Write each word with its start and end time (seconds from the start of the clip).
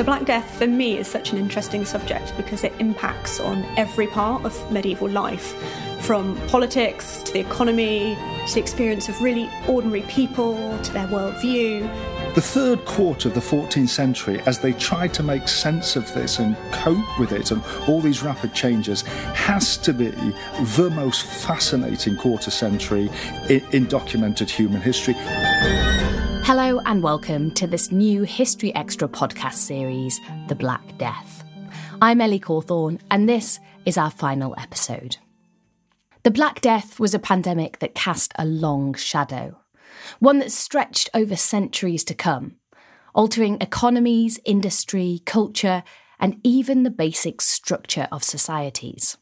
The 0.00 0.04
Black 0.04 0.24
Death 0.24 0.56
for 0.56 0.66
me 0.66 0.96
is 0.96 1.06
such 1.06 1.32
an 1.32 1.36
interesting 1.36 1.84
subject 1.84 2.32
because 2.38 2.64
it 2.64 2.72
impacts 2.78 3.38
on 3.38 3.62
every 3.76 4.06
part 4.06 4.42
of 4.46 4.72
medieval 4.72 5.10
life, 5.10 5.54
from 6.00 6.36
politics 6.48 7.22
to 7.24 7.34
the 7.34 7.40
economy 7.40 8.16
to 8.46 8.54
the 8.54 8.60
experience 8.60 9.10
of 9.10 9.20
really 9.20 9.50
ordinary 9.68 10.00
people 10.04 10.78
to 10.84 10.92
their 10.94 11.06
worldview. 11.08 11.82
The 12.34 12.40
third 12.40 12.82
quarter 12.86 13.28
of 13.28 13.34
the 13.34 13.42
14th 13.42 13.90
century, 13.90 14.40
as 14.46 14.58
they 14.58 14.72
tried 14.72 15.12
to 15.12 15.22
make 15.22 15.46
sense 15.48 15.96
of 15.96 16.10
this 16.14 16.38
and 16.38 16.56
cope 16.72 17.18
with 17.18 17.32
it 17.32 17.50
and 17.50 17.62
all 17.86 18.00
these 18.00 18.22
rapid 18.22 18.54
changes, 18.54 19.02
has 19.02 19.76
to 19.76 19.92
be 19.92 20.08
the 20.08 20.90
most 20.94 21.26
fascinating 21.26 22.16
quarter 22.16 22.50
century 22.50 23.10
in, 23.50 23.62
in 23.72 23.86
documented 23.86 24.48
human 24.48 24.80
history. 24.80 25.14
Hello 26.42 26.80
and 26.86 27.02
welcome 27.02 27.50
to 27.52 27.66
this 27.66 27.92
new 27.92 28.22
History 28.22 28.74
Extra 28.74 29.08
podcast 29.08 29.54
series, 29.54 30.20
The 30.48 30.54
Black 30.54 30.98
Death. 30.98 31.44
I'm 32.02 32.20
Ellie 32.20 32.40
Cawthorne, 32.40 32.98
and 33.10 33.28
this 33.28 33.60
is 33.84 33.96
our 33.96 34.10
final 34.10 34.54
episode. 34.58 35.18
The 36.22 36.30
Black 36.30 36.60
Death 36.60 36.98
was 36.98 37.14
a 37.14 37.18
pandemic 37.18 37.78
that 37.78 37.94
cast 37.94 38.32
a 38.36 38.44
long 38.44 38.94
shadow, 38.94 39.60
one 40.18 40.38
that 40.40 40.50
stretched 40.50 41.10
over 41.14 41.36
centuries 41.36 42.04
to 42.04 42.14
come, 42.14 42.56
altering 43.14 43.58
economies, 43.60 44.40
industry, 44.44 45.22
culture, 45.26 45.84
and 46.18 46.40
even 46.42 46.82
the 46.82 46.90
basic 46.90 47.40
structure 47.42 48.08
of 48.10 48.24
societies. 48.24 49.16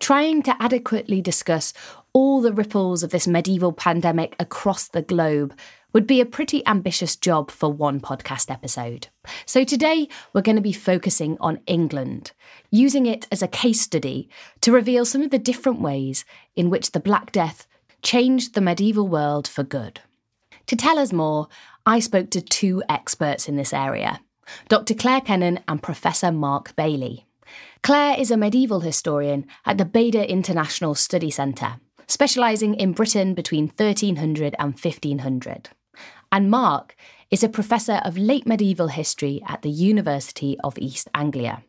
Trying 0.00 0.42
to 0.44 0.56
adequately 0.60 1.20
discuss 1.20 1.72
all 2.12 2.40
the 2.40 2.52
ripples 2.52 3.02
of 3.02 3.10
this 3.10 3.26
medieval 3.26 3.72
pandemic 3.72 4.36
across 4.38 4.88
the 4.88 5.02
globe 5.02 5.58
would 5.92 6.06
be 6.06 6.20
a 6.20 6.26
pretty 6.26 6.66
ambitious 6.66 7.16
job 7.16 7.50
for 7.50 7.72
one 7.72 8.00
podcast 8.00 8.50
episode. 8.50 9.08
So 9.46 9.64
today 9.64 10.08
we're 10.32 10.42
going 10.42 10.56
to 10.56 10.62
be 10.62 10.72
focusing 10.72 11.36
on 11.40 11.60
England, 11.66 12.32
using 12.70 13.06
it 13.06 13.26
as 13.32 13.42
a 13.42 13.48
case 13.48 13.80
study 13.80 14.28
to 14.60 14.72
reveal 14.72 15.04
some 15.04 15.22
of 15.22 15.30
the 15.30 15.38
different 15.38 15.80
ways 15.80 16.24
in 16.56 16.70
which 16.70 16.92
the 16.92 17.00
Black 17.00 17.32
Death 17.32 17.66
changed 18.02 18.54
the 18.54 18.60
medieval 18.60 19.08
world 19.08 19.48
for 19.48 19.62
good. 19.62 20.00
To 20.66 20.76
tell 20.76 20.98
us 20.98 21.12
more, 21.12 21.48
I 21.86 22.00
spoke 22.00 22.30
to 22.30 22.42
two 22.42 22.82
experts 22.88 23.48
in 23.48 23.56
this 23.56 23.72
area 23.72 24.20
Dr. 24.68 24.94
Claire 24.94 25.20
Kennan 25.22 25.60
and 25.68 25.82
Professor 25.82 26.32
Mark 26.32 26.76
Bailey. 26.76 27.26
Claire 27.82 28.18
is 28.18 28.30
a 28.30 28.36
medieval 28.36 28.80
historian 28.80 29.46
at 29.64 29.78
the 29.78 29.84
Bader 29.84 30.22
International 30.22 30.94
Study 30.94 31.30
Centre, 31.30 31.76
specialising 32.06 32.74
in 32.74 32.92
Britain 32.92 33.34
between 33.34 33.68
1300 33.68 34.54
and 34.58 34.72
1500 34.72 35.70
and 36.30 36.50
Mark 36.50 36.94
is 37.30 37.42
a 37.42 37.48
professor 37.48 38.00
of 38.04 38.16
late 38.16 38.46
medieval 38.46 38.88
history 38.88 39.42
at 39.46 39.62
the 39.62 39.70
University 39.70 40.56
of 40.64 40.78
East 40.78 41.08
Anglia. 41.14 41.62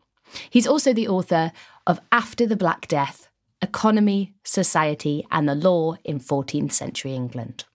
He's 0.50 0.68
also 0.68 0.94
the 0.94 1.08
author 1.08 1.52
of 1.88 2.00
After 2.12 2.46
the 2.46 2.58
Black 2.58 2.88
Death 2.88 3.30
Economy, 3.62 4.34
Society, 4.44 5.26
and 5.32 5.48
the 5.48 5.56
Law 5.56 5.96
in 6.06 6.20
14th 6.20 6.72
Century 6.72 7.14
England. 7.14 7.66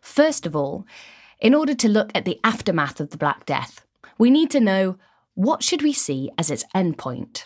First 0.00 0.46
of 0.46 0.56
all, 0.56 0.86
in 1.38 1.54
order 1.54 1.74
to 1.74 1.88
look 1.88 2.10
at 2.14 2.24
the 2.24 2.40
aftermath 2.42 2.98
of 3.00 3.10
the 3.10 3.18
Black 3.18 3.44
Death, 3.44 3.84
we 4.16 4.30
need 4.30 4.50
to 4.50 4.60
know 4.60 4.96
what 5.34 5.62
should 5.62 5.82
we 5.82 5.92
see 5.92 6.30
as 6.38 6.50
its 6.50 6.64
endpoint. 6.74 7.44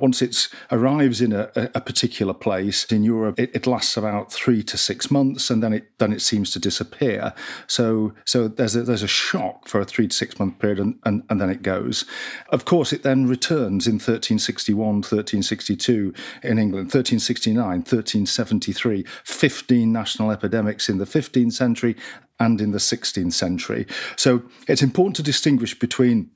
Once 0.00 0.22
it 0.22 0.48
arrives 0.70 1.20
in 1.20 1.32
a, 1.32 1.50
a, 1.54 1.80
particular 1.80 2.34
place 2.34 2.84
in 2.84 3.02
Europe, 3.02 3.38
it, 3.38 3.50
it, 3.54 3.66
lasts 3.66 3.96
about 3.96 4.32
three 4.32 4.62
to 4.62 4.76
six 4.76 5.10
months, 5.10 5.50
and 5.50 5.62
then 5.62 5.72
it 5.72 5.98
then 5.98 6.12
it 6.12 6.20
seems 6.20 6.50
to 6.50 6.58
disappear. 6.58 7.32
So 7.66 8.12
so 8.24 8.48
there's 8.48 8.76
a, 8.76 8.82
there's 8.82 9.02
a 9.02 9.08
shock 9.08 9.68
for 9.68 9.80
a 9.80 9.84
three 9.84 10.08
to 10.08 10.16
six 10.16 10.38
month 10.38 10.58
period, 10.58 10.78
and, 10.78 10.98
and, 11.04 11.22
and 11.28 11.40
then 11.40 11.50
it 11.50 11.62
goes. 11.62 12.04
Of 12.50 12.64
course, 12.64 12.92
it 12.92 13.02
then 13.02 13.26
returns 13.26 13.86
in 13.86 13.94
1361, 13.94 14.78
1362 14.78 16.14
in 16.42 16.58
England, 16.58 16.86
1369, 16.86 17.56
1373, 17.56 19.04
15 19.24 19.92
national 19.92 20.30
epidemics 20.30 20.88
in 20.88 20.98
the 20.98 21.04
15th 21.04 21.52
century 21.52 21.96
and 22.38 22.60
in 22.60 22.72
the 22.72 22.78
16th 22.78 23.34
century. 23.34 23.86
So 24.16 24.42
it's 24.66 24.82
important 24.82 25.16
to 25.16 25.22
distinguish 25.22 25.78
between 25.78 26.30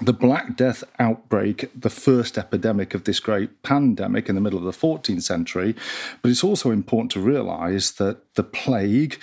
the 0.00 0.12
Black 0.12 0.56
Death 0.56 0.84
outbreak, 0.98 1.70
the 1.78 1.90
first 1.90 2.38
epidemic 2.38 2.94
of 2.94 3.04
this 3.04 3.20
great 3.20 3.62
pandemic 3.62 4.28
in 4.28 4.34
the 4.34 4.40
middle 4.40 4.58
of 4.58 4.64
the 4.64 4.86
14th 4.86 5.22
century. 5.22 5.74
But 6.22 6.30
it's 6.30 6.44
also 6.44 6.70
important 6.70 7.10
to 7.12 7.20
realize 7.20 7.92
that 7.92 8.34
the 8.34 8.42
plague 8.42 9.20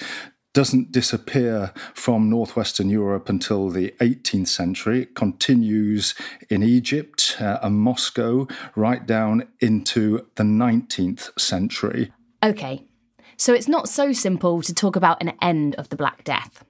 doesn't 0.53 0.91
disappear 0.91 1.71
from 1.93 2.31
northwestern 2.31 2.89
Europe 2.89 3.29
until 3.29 3.69
the 3.69 3.93
18th 3.99 4.47
century. 4.47 5.03
It 5.03 5.13
continues 5.13 6.15
in 6.49 6.63
Egypt 6.63 7.37
uh, 7.39 7.59
and 7.61 7.75
Moscow 7.75 8.47
right 8.75 9.05
down 9.05 9.47
into 9.59 10.25
the 10.33 10.41
19th 10.43 11.39
century. 11.39 12.11
Okay, 12.43 12.83
so 13.37 13.53
it's 13.53 13.67
not 13.67 13.87
so 13.87 14.11
simple 14.11 14.63
to 14.63 14.73
talk 14.73 14.95
about 14.95 15.21
an 15.21 15.33
end 15.43 15.75
of 15.75 15.89
the 15.89 15.95
Black 15.95 16.23
Death. 16.23 16.63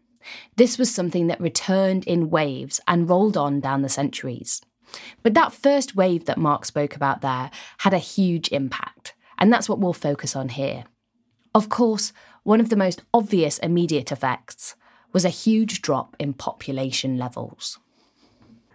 This 0.55 0.77
was 0.77 0.93
something 0.93 1.27
that 1.27 1.41
returned 1.41 2.05
in 2.05 2.29
waves 2.29 2.79
and 2.87 3.09
rolled 3.09 3.37
on 3.37 3.59
down 3.59 3.81
the 3.81 3.89
centuries. 3.89 4.61
But 5.23 5.33
that 5.33 5.53
first 5.53 5.95
wave 5.95 6.25
that 6.25 6.37
Mark 6.37 6.65
spoke 6.65 6.95
about 6.95 7.21
there 7.21 7.51
had 7.79 7.93
a 7.93 7.99
huge 7.99 8.49
impact, 8.49 9.15
and 9.37 9.51
that's 9.51 9.67
what 9.67 9.79
we'll 9.79 9.93
focus 9.93 10.35
on 10.35 10.49
here. 10.49 10.85
Of 11.53 11.69
course, 11.69 12.13
one 12.43 12.61
of 12.61 12.69
the 12.69 12.75
most 12.75 13.01
obvious 13.13 13.57
immediate 13.59 14.11
effects 14.11 14.75
was 15.11 15.25
a 15.25 15.29
huge 15.29 15.81
drop 15.81 16.15
in 16.19 16.33
population 16.33 17.17
levels. 17.17 17.79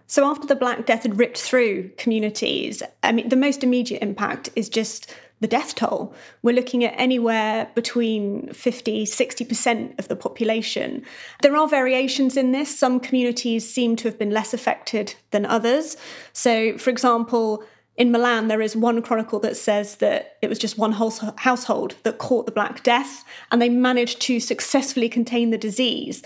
So, 0.05 0.25
after 0.25 0.45
the 0.45 0.55
Black 0.55 0.85
Death 0.85 1.03
had 1.03 1.17
ripped 1.17 1.39
through 1.39 1.89
communities, 1.97 2.83
I 3.01 3.11
mean, 3.11 3.29
the 3.29 3.35
most 3.35 3.63
immediate 3.63 4.03
impact 4.03 4.49
is 4.55 4.69
just 4.69 5.11
the 5.43 5.47
death 5.47 5.75
toll. 5.75 6.13
We're 6.41 6.55
looking 6.55 6.85
at 6.85 6.93
anywhere 6.97 7.69
between 7.75 8.51
50, 8.53 9.05
60% 9.05 9.99
of 9.99 10.07
the 10.07 10.15
population. 10.15 11.03
There 11.41 11.57
are 11.57 11.67
variations 11.67 12.37
in 12.37 12.53
this. 12.53 12.79
Some 12.79 13.01
communities 13.01 13.71
seem 13.71 13.97
to 13.97 14.07
have 14.07 14.17
been 14.17 14.31
less 14.31 14.53
affected 14.53 15.15
than 15.31 15.45
others. 15.45 15.97
So, 16.31 16.77
for 16.77 16.89
example, 16.89 17.65
in 17.97 18.09
Milan, 18.09 18.47
there 18.47 18.61
is 18.61 18.73
one 18.73 19.01
chronicle 19.01 19.39
that 19.41 19.57
says 19.57 19.97
that 19.97 20.37
it 20.41 20.47
was 20.47 20.57
just 20.57 20.77
one 20.77 20.93
whole 20.93 21.13
household 21.35 21.95
that 22.03 22.19
caught 22.19 22.45
the 22.45 22.51
Black 22.53 22.81
Death, 22.81 23.25
and 23.51 23.61
they 23.61 23.69
managed 23.69 24.21
to 24.21 24.39
successfully 24.39 25.09
contain 25.09 25.51
the 25.51 25.57
disease. 25.57 26.23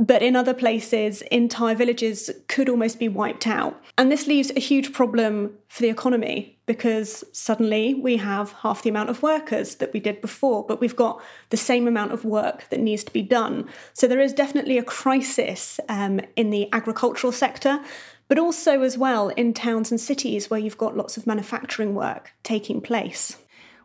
But 0.00 0.22
in 0.22 0.34
other 0.34 0.54
places, 0.54 1.20
entire 1.30 1.74
villages 1.74 2.30
could 2.48 2.70
almost 2.70 2.98
be 2.98 3.06
wiped 3.06 3.46
out. 3.46 3.78
And 3.98 4.10
this 4.10 4.26
leaves 4.26 4.50
a 4.56 4.60
huge 4.60 4.94
problem 4.94 5.58
for 5.68 5.82
the 5.82 5.90
economy 5.90 6.58
because 6.64 7.22
suddenly 7.32 7.92
we 7.92 8.16
have 8.16 8.52
half 8.52 8.82
the 8.82 8.88
amount 8.88 9.10
of 9.10 9.22
workers 9.22 9.74
that 9.74 9.92
we 9.92 10.00
did 10.00 10.22
before, 10.22 10.64
but 10.66 10.80
we've 10.80 10.96
got 10.96 11.20
the 11.50 11.58
same 11.58 11.86
amount 11.86 12.12
of 12.12 12.24
work 12.24 12.66
that 12.70 12.80
needs 12.80 13.04
to 13.04 13.12
be 13.12 13.20
done. 13.20 13.68
So 13.92 14.08
there 14.08 14.20
is 14.20 14.32
definitely 14.32 14.78
a 14.78 14.82
crisis 14.82 15.78
um, 15.90 16.22
in 16.34 16.48
the 16.48 16.72
agricultural 16.72 17.32
sector. 17.32 17.78
But 18.26 18.38
also, 18.38 18.80
as 18.80 18.96
well, 18.96 19.28
in 19.30 19.52
towns 19.52 19.90
and 19.90 20.00
cities 20.00 20.48
where 20.48 20.60
you've 20.60 20.78
got 20.78 20.96
lots 20.96 21.18
of 21.18 21.26
manufacturing 21.26 21.94
work 21.94 22.32
taking 22.42 22.80
place. 22.80 23.36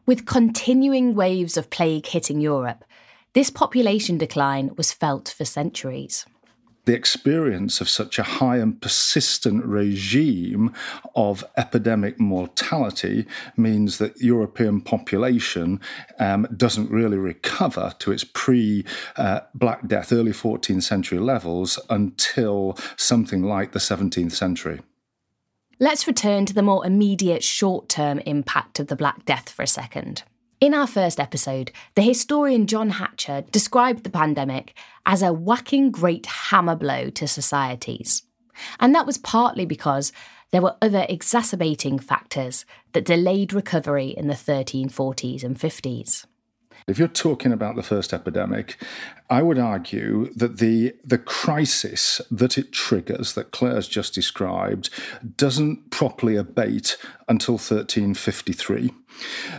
With 0.05 0.27
continuing 0.27 1.15
waves 1.15 1.57
of 1.57 1.71
plague 1.71 2.05
hitting 2.05 2.39
Europe, 2.39 2.84
this 3.35 3.51
population 3.51 4.17
decline 4.17 4.71
was 4.75 4.91
felt 4.91 5.29
for 5.37 5.45
centuries 5.45 6.25
the 6.85 6.93
experience 6.93 7.81
of 7.81 7.89
such 7.89 8.17
a 8.17 8.23
high 8.23 8.57
and 8.57 8.79
persistent 8.79 9.65
regime 9.65 10.71
of 11.15 11.43
epidemic 11.57 12.19
mortality 12.19 13.25
means 13.57 13.97
that 13.97 14.19
European 14.21 14.81
population 14.81 15.81
um, 16.19 16.47
doesn't 16.55 16.89
really 16.91 17.17
recover 17.17 17.93
to 17.99 18.11
its 18.11 18.23
pre 18.23 18.85
uh, 19.17 19.41
Black 19.53 19.87
Death, 19.87 20.13
early 20.13 20.31
14th 20.31 20.83
century 20.83 21.19
levels 21.19 21.79
until 21.89 22.77
something 22.95 23.43
like 23.43 23.71
the 23.71 23.79
17th 23.79 24.33
century. 24.33 24.81
Let's 25.79 26.07
return 26.07 26.45
to 26.45 26.53
the 26.53 26.61
more 26.61 26.85
immediate 26.85 27.43
short 27.43 27.89
term 27.89 28.19
impact 28.19 28.79
of 28.79 28.87
the 28.87 28.95
Black 28.95 29.25
Death 29.25 29.49
for 29.49 29.63
a 29.63 29.67
second. 29.67 30.23
In 30.61 30.73
our 30.73 30.87
first 30.87 31.19
episode, 31.19 31.73
the 31.95 32.01
historian 32.01 32.65
John 32.65 32.91
Hatcher 32.91 33.43
described 33.51 34.03
the 34.03 34.09
pandemic 34.09 34.73
as 35.05 35.21
a 35.21 35.33
whacking 35.33 35.91
great 35.91 36.25
hammer 36.25 36.77
blow 36.77 37.09
to 37.09 37.27
societies. 37.27 38.23
And 38.79 38.95
that 38.95 39.05
was 39.05 39.17
partly 39.17 39.65
because 39.65 40.13
there 40.51 40.61
were 40.61 40.77
other 40.81 41.05
exacerbating 41.09 41.99
factors 41.99 42.65
that 42.93 43.03
delayed 43.03 43.51
recovery 43.51 44.07
in 44.07 44.27
the 44.27 44.33
1340s 44.33 45.43
and 45.43 45.59
50s. 45.59 46.25
If 46.87 46.99
you're 46.99 47.07
talking 47.09 47.51
about 47.51 47.75
the 47.75 47.83
first 47.83 48.13
epidemic, 48.13 48.77
I 49.29 49.41
would 49.41 49.57
argue 49.57 50.31
that 50.35 50.57
the 50.57 50.95
the 51.03 51.17
crisis 51.17 52.21
that 52.29 52.57
it 52.57 52.71
triggers, 52.71 53.33
that 53.33 53.51
Claire's 53.51 53.87
just 53.87 54.13
described, 54.13 54.89
doesn't 55.35 55.89
properly 55.89 56.35
abate 56.35 56.97
until 57.27 57.55
1353 57.55 58.91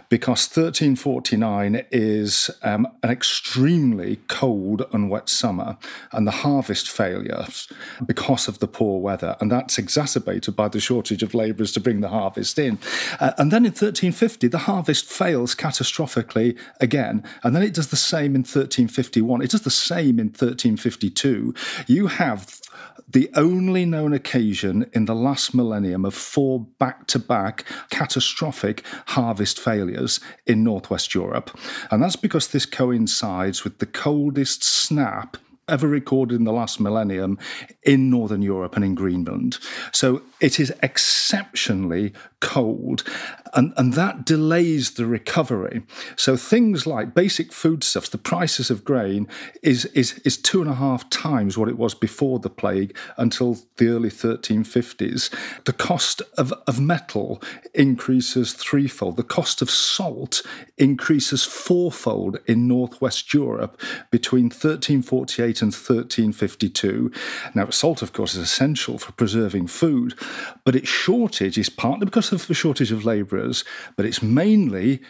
because 0.08 0.46
1349 0.46 1.84
is 1.90 2.50
um, 2.62 2.86
an 3.02 3.10
extremely 3.10 4.20
cold 4.28 4.84
and 4.92 5.10
wet 5.10 5.28
summer 5.28 5.76
and 6.12 6.26
the 6.26 6.30
harvest 6.32 6.90
failures 6.90 7.68
because 8.04 8.48
of 8.48 8.58
the 8.58 8.68
poor 8.68 9.00
weather. 9.00 9.36
And 9.40 9.50
that's 9.50 9.78
exacerbated 9.78 10.56
by 10.56 10.68
the 10.68 10.80
shortage 10.80 11.22
of 11.22 11.34
labourers 11.34 11.72
to 11.72 11.80
bring 11.80 12.00
the 12.00 12.08
harvest 12.08 12.58
in. 12.58 12.78
Uh, 13.20 13.32
and 13.38 13.50
then 13.50 13.64
in 13.64 13.72
1350, 13.72 14.48
the 14.48 14.58
harvest 14.58 15.06
fails 15.06 15.54
catastrophically 15.54 16.58
again. 16.80 17.24
And 17.42 17.54
then 17.54 17.62
it 17.62 17.74
does 17.74 17.88
the 17.88 17.96
same 17.96 18.34
in 18.34 18.42
1351. 18.42 19.42
It 19.42 19.50
does 19.50 19.62
the 19.62 19.70
same 19.70 20.18
in 20.18 20.26
1352. 20.26 21.54
You 21.86 22.06
have 22.08 22.60
the 23.08 23.30
only 23.34 23.84
known 23.84 24.12
occasion 24.12 24.90
in 24.92 25.04
the 25.04 25.14
last 25.14 25.54
millennium 25.54 26.04
of 26.04 26.14
four 26.14 26.60
back 26.78 27.06
to 27.08 27.18
back 27.18 27.64
catastrophic 27.90 28.82
harvest 29.06 29.60
failures 29.60 30.20
in 30.46 30.64
Northwest 30.64 31.14
Europe. 31.14 31.56
And 31.90 32.02
that's 32.02 32.16
because 32.16 32.48
this 32.48 32.66
coincides 32.66 33.64
with 33.64 33.78
the 33.78 33.86
coldest 33.86 34.64
snap 34.64 35.36
ever 35.68 35.88
recorded 35.88 36.36
in 36.36 36.44
the 36.44 36.52
last 36.52 36.78
millennium 36.78 37.38
in 37.82 38.08
Northern 38.10 38.42
Europe 38.42 38.76
and 38.76 38.84
in 38.84 38.94
Greenland. 38.94 39.58
So 39.92 40.22
it 40.40 40.60
is 40.60 40.72
exceptionally 40.82 42.12
cold, 42.40 43.02
and, 43.54 43.72
and 43.76 43.94
that 43.94 44.24
delays 44.24 44.92
the 44.92 45.06
recovery. 45.06 45.82
So 46.14 46.36
things 46.36 46.86
like 46.86 47.14
basic 47.14 47.52
foodstuffs, 47.52 48.10
the 48.10 48.18
prices 48.18 48.70
of 48.70 48.84
grain 48.84 49.28
is, 49.62 49.86
is, 49.86 50.18
is 50.20 50.36
two 50.36 50.60
and 50.60 50.70
a 50.70 50.74
half 50.74 51.08
times 51.08 51.56
what 51.56 51.68
it 51.68 51.78
was 51.78 51.94
before 51.94 52.38
the 52.38 52.50
plague 52.50 52.96
until 53.16 53.56
the 53.78 53.88
early 53.88 54.10
1350s. 54.10 55.34
The 55.64 55.72
cost 55.72 56.20
of, 56.36 56.52
of 56.66 56.80
metal 56.80 57.42
increases 57.74 58.52
threefold. 58.52 59.16
The 59.16 59.22
cost 59.22 59.62
of 59.62 59.70
salt 59.70 60.42
increases 60.76 61.44
fourfold 61.44 62.38
in 62.46 62.68
Northwest 62.68 63.32
Europe 63.32 63.80
between 64.10 64.44
1348 64.44 65.62
and 65.62 65.72
1352. 65.72 67.10
Now, 67.54 67.70
salt, 67.70 68.02
of 68.02 68.12
course, 68.12 68.34
is 68.34 68.42
essential 68.42 68.98
for 68.98 69.12
preserving 69.12 69.68
food, 69.68 70.14
but 70.64 70.76
its 70.76 70.88
shortage 70.88 71.58
is 71.58 71.68
partly 71.68 72.04
because 72.04 72.32
of 72.32 72.46
the 72.46 72.54
shortage 72.54 72.92
of 72.92 73.04
labourers, 73.04 73.64
but 73.96 74.06
it's 74.06 74.22
mainly 74.22 75.00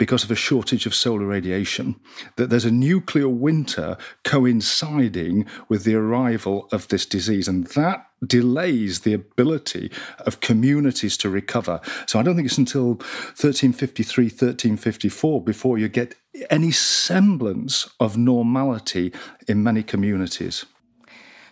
because 0.00 0.24
of 0.24 0.30
a 0.30 0.34
shortage 0.34 0.86
of 0.86 0.94
solar 0.94 1.26
radiation, 1.26 1.94
that 2.36 2.48
there's 2.48 2.64
a 2.64 2.70
nuclear 2.70 3.28
winter 3.28 3.98
coinciding 4.24 5.44
with 5.68 5.84
the 5.84 5.94
arrival 5.94 6.66
of 6.72 6.88
this 6.88 7.04
disease. 7.04 7.46
And 7.46 7.66
that 7.68 8.06
delays 8.26 9.00
the 9.00 9.12
ability 9.12 9.90
of 10.20 10.40
communities 10.40 11.18
to 11.18 11.28
recover. 11.28 11.82
So 12.06 12.18
I 12.18 12.22
don't 12.22 12.34
think 12.34 12.46
it's 12.46 12.56
until 12.56 12.94
1353, 13.36 14.24
1354 14.24 15.44
before 15.44 15.76
you 15.76 15.88
get 15.88 16.14
any 16.48 16.70
semblance 16.70 17.86
of 18.00 18.16
normality 18.16 19.12
in 19.46 19.62
many 19.62 19.82
communities. 19.82 20.64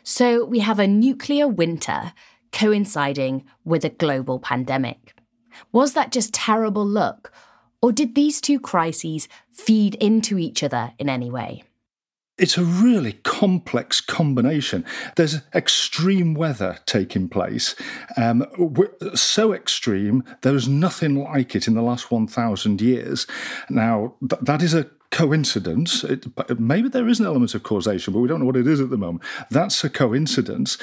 So 0.03 0.47
we 0.47 0.61
have 0.61 0.79
a 0.79 0.87
nuclear 0.87 1.47
winter 1.47 2.15
coinciding 2.53 3.45
with 3.65 3.85
a 3.85 3.91
global 3.91 4.39
pandemic. 4.39 5.15
Was 5.73 5.95
that 5.95 6.13
just 6.13 6.33
terrible 6.33 6.87
luck? 6.87 7.33
Or 7.81 7.93
did 7.93 8.15
these 8.15 8.41
two 8.41 8.59
crises 8.59 9.29
feed 9.51 9.95
into 9.97 10.39
each 10.39 10.63
other 10.63 10.93
in 10.99 11.09
any 11.09 11.31
way? 11.31 11.63
It's 12.39 12.57
a 12.57 12.63
really 12.63 13.15
complex 13.25 14.01
combination. 14.01 14.85
There's 15.17 15.41
extreme 15.55 16.35
weather 16.35 16.79
taking 16.87 17.29
place. 17.29 17.75
Um, 18.17 18.47
so 19.15 19.53
extreme, 19.53 20.23
there's 20.43 20.69
nothing 20.69 21.17
like 21.17 21.57
it 21.57 21.67
in 21.67 21.75
the 21.75 21.83
last 21.83 22.13
1,000 22.13 22.81
years. 22.81 23.27
Now, 23.69 24.15
th- 24.21 24.41
that 24.43 24.63
is 24.63 24.73
a 24.73 24.89
coincidence. 25.11 26.05
It, 26.05 26.27
maybe 26.61 26.89
there 26.89 27.09
is 27.09 27.21
an 27.21 27.27
element 27.27 27.55
of 27.55 27.63
causation, 27.63 28.13
but 28.13 28.21
we 28.21 28.29
don't 28.29 28.41
know 28.41 28.47
what 28.47 28.57
it 28.57 28.67
is 28.67 28.81
at 28.81 28.91
the 28.91 28.99
moment. 28.99 29.23
That's 29.51 29.83
a 29.85 29.91
coincidence. 29.91 30.79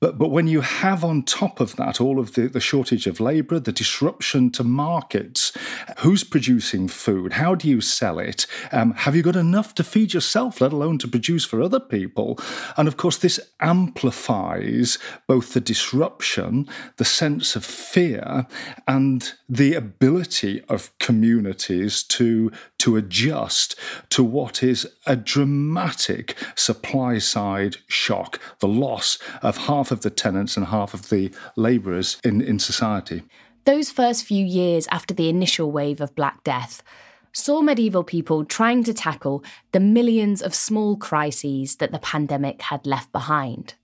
But 0.00 0.18
but 0.18 0.28
when 0.30 0.46
you 0.46 0.60
have 0.60 1.04
on 1.04 1.22
top 1.22 1.60
of 1.60 1.76
that 1.76 2.00
all 2.00 2.18
of 2.18 2.34
the, 2.34 2.48
the 2.48 2.60
shortage 2.60 3.06
of 3.06 3.20
labour, 3.20 3.58
the 3.58 3.72
disruption 3.72 4.50
to 4.52 4.64
markets, 4.64 5.52
who's 5.98 6.24
producing 6.24 6.88
food? 6.88 7.34
How 7.34 7.54
do 7.54 7.68
you 7.68 7.80
sell 7.80 8.18
it? 8.18 8.46
Um, 8.72 8.92
have 8.92 9.16
you 9.16 9.22
got 9.22 9.36
enough 9.36 9.74
to 9.76 9.84
feed 9.84 10.12
yourself, 10.12 10.60
let 10.60 10.72
alone 10.72 10.98
to 10.98 11.08
produce 11.08 11.44
for 11.44 11.62
other 11.62 11.80
people? 11.80 12.38
And 12.76 12.88
of 12.88 12.96
course, 12.96 13.16
this 13.16 13.40
amplifies 13.60 14.98
both 15.26 15.54
the 15.54 15.60
disruption, 15.60 16.68
the 16.96 17.04
sense 17.04 17.56
of 17.56 17.64
fear, 17.64 18.46
and 18.86 19.32
the 19.48 19.74
ability 19.74 20.62
of 20.68 20.96
communities 20.98 22.02
to 22.02 22.50
to 22.82 22.96
adjust 22.96 23.76
to 24.08 24.24
what 24.24 24.60
is 24.60 24.88
a 25.06 25.14
dramatic 25.14 26.36
supply 26.56 27.16
side 27.16 27.76
shock, 27.86 28.40
the 28.58 28.66
loss 28.66 29.18
of 29.40 29.56
half 29.56 29.92
of 29.92 30.00
the 30.00 30.10
tenants 30.10 30.56
and 30.56 30.66
half 30.66 30.92
of 30.92 31.08
the 31.08 31.32
labourers 31.54 32.18
in, 32.24 32.40
in 32.40 32.58
society. 32.58 33.22
Those 33.66 33.92
first 33.92 34.24
few 34.24 34.44
years 34.44 34.88
after 34.90 35.14
the 35.14 35.28
initial 35.28 35.70
wave 35.70 36.00
of 36.00 36.16
Black 36.16 36.42
Death 36.42 36.82
saw 37.32 37.62
medieval 37.62 38.02
people 38.02 38.44
trying 38.44 38.82
to 38.82 38.92
tackle 38.92 39.44
the 39.70 39.78
millions 39.78 40.42
of 40.42 40.52
small 40.52 40.96
crises 40.96 41.76
that 41.76 41.92
the 41.92 42.00
pandemic 42.00 42.62
had 42.62 42.84
left 42.84 43.12
behind. 43.12 43.74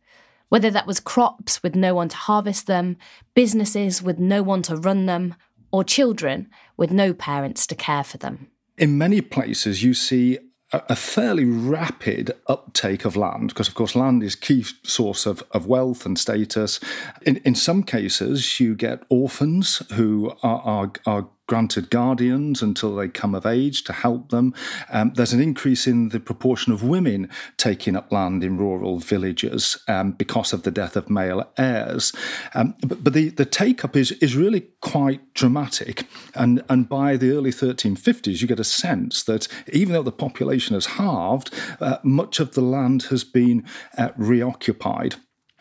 Whether 0.48 0.72
that 0.72 0.88
was 0.88 0.98
crops 0.98 1.62
with 1.62 1.76
no 1.76 1.94
one 1.94 2.08
to 2.08 2.16
harvest 2.16 2.66
them, 2.66 2.96
businesses 3.34 4.02
with 4.02 4.18
no 4.18 4.42
one 4.42 4.62
to 4.62 4.74
run 4.74 5.06
them, 5.06 5.36
or 5.70 5.84
children 5.84 6.50
with 6.76 6.90
no 6.90 7.14
parents 7.14 7.64
to 7.68 7.76
care 7.76 8.02
for 8.02 8.18
them 8.18 8.48
in 8.78 8.98
many 8.98 9.20
places 9.20 9.82
you 9.82 9.94
see 9.94 10.38
a 10.72 10.94
fairly 10.94 11.46
rapid 11.46 12.32
uptake 12.46 13.06
of 13.06 13.16
land, 13.16 13.48
because 13.48 13.68
of 13.68 13.74
course 13.74 13.96
land 13.96 14.22
is 14.22 14.34
key 14.34 14.64
source 14.82 15.24
of, 15.24 15.42
of 15.52 15.66
wealth 15.66 16.04
and 16.04 16.18
status. 16.18 16.78
In, 17.22 17.36
in 17.38 17.54
some 17.54 17.82
cases, 17.82 18.60
you 18.60 18.74
get 18.74 19.02
orphans 19.08 19.82
who 19.94 20.30
are, 20.42 20.60
are, 20.60 20.92
are 21.06 21.28
granted 21.48 21.90
guardians 21.90 22.62
until 22.62 22.94
they 22.94 23.08
come 23.08 23.34
of 23.34 23.44
age 23.44 23.82
to 23.84 23.92
help 23.92 24.28
them. 24.28 24.54
Um, 24.90 25.12
there's 25.14 25.32
an 25.32 25.40
increase 25.40 25.86
in 25.86 26.10
the 26.10 26.20
proportion 26.20 26.72
of 26.72 26.84
women 26.84 27.28
taking 27.56 27.96
up 27.96 28.12
land 28.12 28.44
in 28.44 28.58
rural 28.58 28.98
villages 28.98 29.76
um, 29.88 30.12
because 30.12 30.52
of 30.52 30.62
the 30.62 30.70
death 30.70 30.94
of 30.94 31.10
male 31.10 31.48
heirs. 31.56 32.12
Um, 32.54 32.76
but, 32.86 33.02
but 33.02 33.14
the, 33.14 33.30
the 33.30 33.46
take 33.46 33.84
up 33.84 33.96
is, 33.96 34.12
is 34.12 34.36
really 34.36 34.68
quite 34.80 35.34
dramatic. 35.34 36.06
And, 36.34 36.62
and 36.68 36.88
by 36.88 37.16
the 37.16 37.32
early 37.32 37.50
1350s, 37.50 38.40
you 38.40 38.46
get 38.46 38.60
a 38.60 38.64
sense 38.64 39.24
that 39.24 39.48
even 39.72 39.94
though 39.94 40.02
the 40.02 40.12
population 40.12 40.74
has 40.74 40.86
halved, 40.86 41.52
uh, 41.80 41.96
much 42.02 42.38
of 42.40 42.54
the 42.54 42.60
land 42.60 43.04
has 43.04 43.24
been 43.24 43.64
uh, 43.96 44.10
reoccupied. 44.16 45.16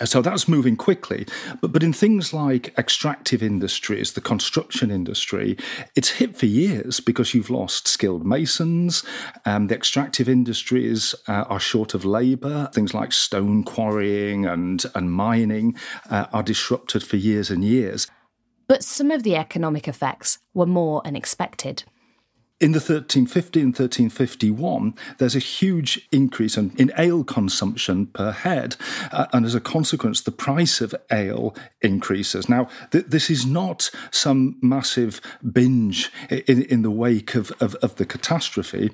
So 0.06 0.22
that's 0.22 0.48
moving 0.48 0.76
quickly. 0.76 1.26
But, 1.60 1.74
but 1.74 1.84
in 1.84 1.92
things 1.92 2.34
like 2.34 2.78
extractive 2.78 3.42
industries, 3.42 4.14
the 4.14 4.22
construction 4.22 4.92
industry, 4.92 5.58
it's 5.96 6.10
hit 6.10 6.38
for 6.38 6.46
years 6.46 7.00
because 7.00 7.34
you've 7.34 7.50
lost 7.50 7.88
skilled 7.88 8.26
masons. 8.26 9.04
Um, 9.46 9.68
the 9.68 9.76
extractive 9.76 10.30
industries 10.30 11.16
uh, 11.28 11.46
are 11.50 11.60
short 11.60 11.94
of 11.94 12.06
labour. 12.06 12.70
Things 12.74 12.94
like 12.94 13.12
stone 13.12 13.64
quarrying 13.64 14.46
and, 14.46 14.84
and 14.94 15.12
mining 15.12 15.76
uh, 16.10 16.28
are 16.32 16.44
disrupted 16.44 17.04
for 17.04 17.16
years 17.16 17.50
and 17.50 17.64
years. 17.64 18.08
But 18.68 18.84
some 18.84 19.12
of 19.12 19.24
the 19.24 19.36
economic 19.36 19.88
effects 19.88 20.40
were 20.54 20.66
more 20.66 21.02
unexpected. 21.06 21.84
In 22.60 22.72
the 22.72 22.80
1350 22.80 23.60
and 23.60 23.68
1351, 23.68 24.96
there's 25.20 25.36
a 25.36 25.40
huge 25.40 26.08
increase 26.12 26.58
in, 26.58 26.72
in 26.78 26.92
ale 26.98 27.24
consumption 27.24 28.08
per 28.08 28.32
head. 28.32 28.76
Uh, 29.12 29.28
and 29.32 29.46
as 29.46 29.54
a 29.54 29.60
consequence, 29.60 30.22
the 30.22 30.32
price 30.32 30.82
of 30.82 30.96
ale 31.12 31.56
increases. 31.84 32.50
Now, 32.50 32.68
th- 32.92 33.06
this 33.06 33.30
is 33.30 33.46
not 33.46 33.92
some 34.10 34.58
massive 34.60 35.22
binge 35.54 36.12
in, 36.32 36.64
in 36.64 36.82
the 36.82 36.90
wake 36.90 37.36
of, 37.36 37.52
of, 37.60 37.76
of 37.76 37.98
the 37.98 38.08
catastrophe. 38.08 38.90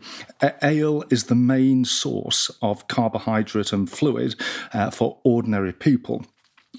Ale 0.62 1.06
is 1.10 1.26
the 1.26 1.36
main 1.36 1.86
source 1.86 2.52
of 2.62 2.90
carbohydrate 2.90 3.72
and 3.72 3.90
fluid 3.90 4.36
uh, 4.74 4.90
for 4.90 5.20
ordinary 5.24 5.72
people. 5.72 6.26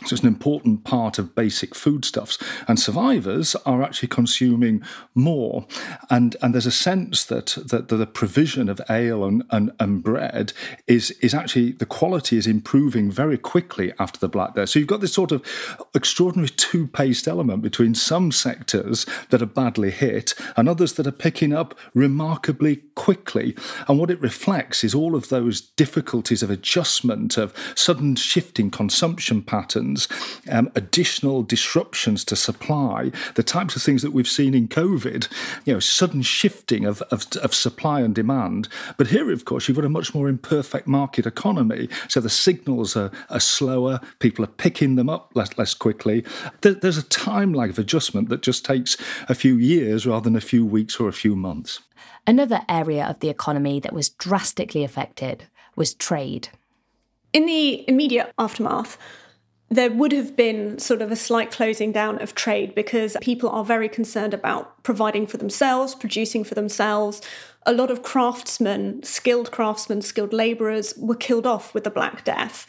So 0.02 0.14
it's 0.14 0.22
an 0.22 0.28
important 0.28 0.82
part 0.82 1.20
of 1.20 1.36
basic 1.36 1.72
foodstuffs. 1.72 2.36
And 2.66 2.80
survivors 2.80 3.54
are 3.64 3.80
actually 3.80 4.08
consuming 4.08 4.82
more. 5.14 5.66
And, 6.10 6.34
and 6.42 6.52
there's 6.52 6.66
a 6.66 6.72
sense 6.72 7.24
that, 7.26 7.56
that, 7.68 7.86
the 7.88 8.04
provision 8.04 8.68
of 8.68 8.80
ale 8.90 9.24
and, 9.24 9.44
and, 9.50 9.70
and 9.78 10.02
bread 10.02 10.52
is, 10.88 11.12
is 11.22 11.32
actually, 11.32 11.72
the 11.72 11.86
quality 11.86 12.36
is 12.36 12.48
improving 12.48 13.08
very 13.08 13.38
quickly 13.38 13.92
after 14.00 14.18
the 14.18 14.28
Black 14.28 14.56
Death. 14.56 14.70
So 14.70 14.80
you've 14.80 14.88
got 14.88 15.00
this 15.00 15.14
sort 15.14 15.30
of 15.30 15.44
extraordinary 15.94 16.48
two 16.48 16.88
paced 16.88 17.28
element 17.28 17.62
between 17.62 17.94
some 17.94 18.32
sectors 18.32 19.06
that 19.30 19.42
are 19.42 19.46
badly 19.46 19.92
hit 19.92 20.34
and 20.56 20.68
others 20.68 20.94
that 20.94 21.06
are 21.06 21.12
picking 21.12 21.52
up 21.52 21.78
remarkably 21.94 22.82
quickly. 22.96 23.54
And 23.86 24.00
what 24.00 24.10
it 24.10 24.20
reflects 24.20 24.82
is 24.82 24.92
all 24.92 25.14
of 25.14 25.28
those 25.28 25.60
difficulties 25.60 26.42
of 26.42 26.50
adjustment, 26.50 27.38
of 27.38 27.54
sudden 27.76 28.16
shifting 28.16 28.72
consumption 28.72 29.40
patterns 29.40 29.83
um, 30.50 30.70
additional 30.74 31.42
disruptions 31.42 32.24
to 32.24 32.36
supply, 32.36 33.10
the 33.34 33.42
types 33.42 33.76
of 33.76 33.82
things 33.82 34.02
that 34.02 34.12
we've 34.12 34.28
seen 34.28 34.54
in 34.54 34.68
COVID, 34.68 35.28
you 35.64 35.72
know, 35.72 35.80
sudden 35.80 36.22
shifting 36.22 36.84
of, 36.84 37.02
of, 37.10 37.26
of 37.42 37.54
supply 37.54 38.00
and 38.00 38.14
demand. 38.14 38.68
But 38.96 39.08
here, 39.08 39.30
of 39.32 39.44
course, 39.44 39.68
you've 39.68 39.76
got 39.76 39.84
a 39.84 39.90
much 39.90 40.14
more 40.14 40.28
imperfect 40.28 40.86
market 40.86 41.26
economy. 41.26 41.88
So 42.08 42.20
the 42.20 42.30
signals 42.30 42.96
are, 42.96 43.10
are 43.30 43.40
slower, 43.40 44.00
people 44.18 44.44
are 44.44 44.48
picking 44.48 44.96
them 44.96 45.08
up 45.08 45.30
less, 45.34 45.56
less 45.58 45.74
quickly. 45.74 46.24
There, 46.60 46.74
there's 46.74 46.98
a 46.98 47.02
time 47.02 47.52
lag 47.52 47.70
of 47.70 47.78
adjustment 47.78 48.28
that 48.28 48.42
just 48.42 48.64
takes 48.64 48.96
a 49.28 49.34
few 49.34 49.56
years 49.56 50.06
rather 50.06 50.24
than 50.24 50.36
a 50.36 50.40
few 50.40 50.64
weeks 50.64 50.98
or 51.00 51.08
a 51.08 51.12
few 51.12 51.36
months. 51.36 51.80
Another 52.26 52.62
area 52.68 53.06
of 53.06 53.20
the 53.20 53.28
economy 53.28 53.80
that 53.80 53.92
was 53.92 54.08
drastically 54.08 54.82
affected 54.82 55.44
was 55.76 55.94
trade. 55.94 56.48
In 57.32 57.46
the 57.46 57.86
immediate 57.88 58.32
aftermath, 58.38 58.96
there 59.70 59.90
would 59.90 60.12
have 60.12 60.36
been 60.36 60.78
sort 60.78 61.02
of 61.02 61.10
a 61.10 61.16
slight 61.16 61.50
closing 61.50 61.90
down 61.90 62.20
of 62.22 62.34
trade 62.34 62.74
because 62.74 63.16
people 63.20 63.48
are 63.50 63.64
very 63.64 63.88
concerned 63.88 64.34
about 64.34 64.82
providing 64.82 65.26
for 65.26 65.36
themselves, 65.36 65.94
producing 65.94 66.44
for 66.44 66.54
themselves. 66.54 67.20
A 67.66 67.72
lot 67.72 67.90
of 67.90 68.02
craftsmen, 68.02 69.02
skilled 69.02 69.50
craftsmen, 69.50 70.02
skilled 70.02 70.32
labourers 70.32 70.94
were 70.96 71.16
killed 71.16 71.46
off 71.46 71.74
with 71.74 71.84
the 71.84 71.90
Black 71.90 72.24
Death. 72.24 72.66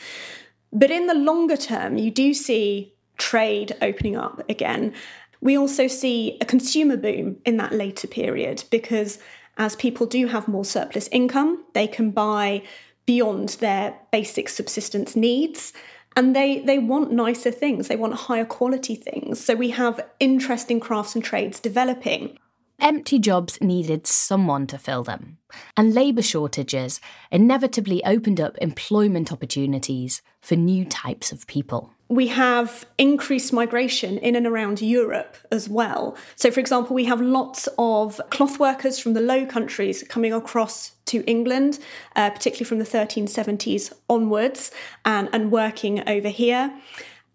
But 0.71 0.89
in 0.89 1.07
the 1.07 1.13
longer 1.13 1.57
term, 1.57 1.97
you 1.97 2.11
do 2.11 2.33
see 2.33 2.93
trade 3.17 3.75
opening 3.81 4.15
up 4.15 4.41
again. 4.49 4.93
We 5.41 5.57
also 5.57 5.87
see 5.87 6.37
a 6.41 6.45
consumer 6.45 6.97
boom 6.97 7.37
in 7.45 7.57
that 7.57 7.73
later 7.73 8.07
period 8.07 8.63
because 8.71 9.19
as 9.57 9.75
people 9.75 10.05
do 10.05 10.27
have 10.27 10.47
more 10.47 10.65
surplus 10.65 11.07
income, 11.11 11.63
they 11.73 11.87
can 11.87 12.11
buy 12.11 12.63
beyond 13.05 13.49
their 13.59 13.95
basic 14.11 14.49
subsistence 14.49 15.15
needs 15.15 15.71
and 16.15 16.35
they 16.35 16.59
they 16.59 16.79
want 16.79 17.11
nicer 17.11 17.51
things. 17.51 17.87
They 17.87 17.95
want 17.95 18.13
higher 18.13 18.45
quality 18.45 18.95
things. 18.95 19.43
So 19.43 19.55
we 19.55 19.69
have 19.71 20.05
interesting 20.19 20.79
crafts 20.79 21.15
and 21.15 21.23
trades 21.23 21.59
developing. 21.59 22.37
Empty 22.79 23.19
jobs 23.19 23.61
needed 23.61 24.05
someone 24.05 24.67
to 24.67 24.77
fill 24.77 25.03
them. 25.03 25.37
And 25.77 25.93
labour 25.93 26.21
shortages 26.21 26.99
inevitably 27.31 28.03
opened 28.03 28.41
up 28.41 28.57
employment 28.59 29.31
opportunities 29.31 30.21
for 30.41 30.55
new 30.55 30.83
types 30.83 31.31
of 31.31 31.47
people. 31.47 31.91
We 32.09 32.27
have 32.27 32.85
increased 32.97 33.53
migration 33.53 34.17
in 34.17 34.35
and 34.35 34.45
around 34.45 34.81
Europe 34.81 35.37
as 35.51 35.69
well. 35.69 36.17
So, 36.35 36.51
for 36.51 36.59
example, 36.59 36.95
we 36.95 37.05
have 37.05 37.21
lots 37.21 37.69
of 37.77 38.19
cloth 38.29 38.59
workers 38.59 38.99
from 38.99 39.13
the 39.13 39.21
Low 39.21 39.45
Countries 39.45 40.03
coming 40.07 40.33
across 40.33 40.94
to 41.05 41.23
England, 41.25 41.79
uh, 42.15 42.29
particularly 42.29 42.65
from 42.65 42.79
the 42.79 42.85
1370s 42.85 43.93
onwards, 44.09 44.71
and, 45.03 45.29
and 45.31 45.51
working 45.51 46.07
over 46.07 46.29
here. 46.29 46.73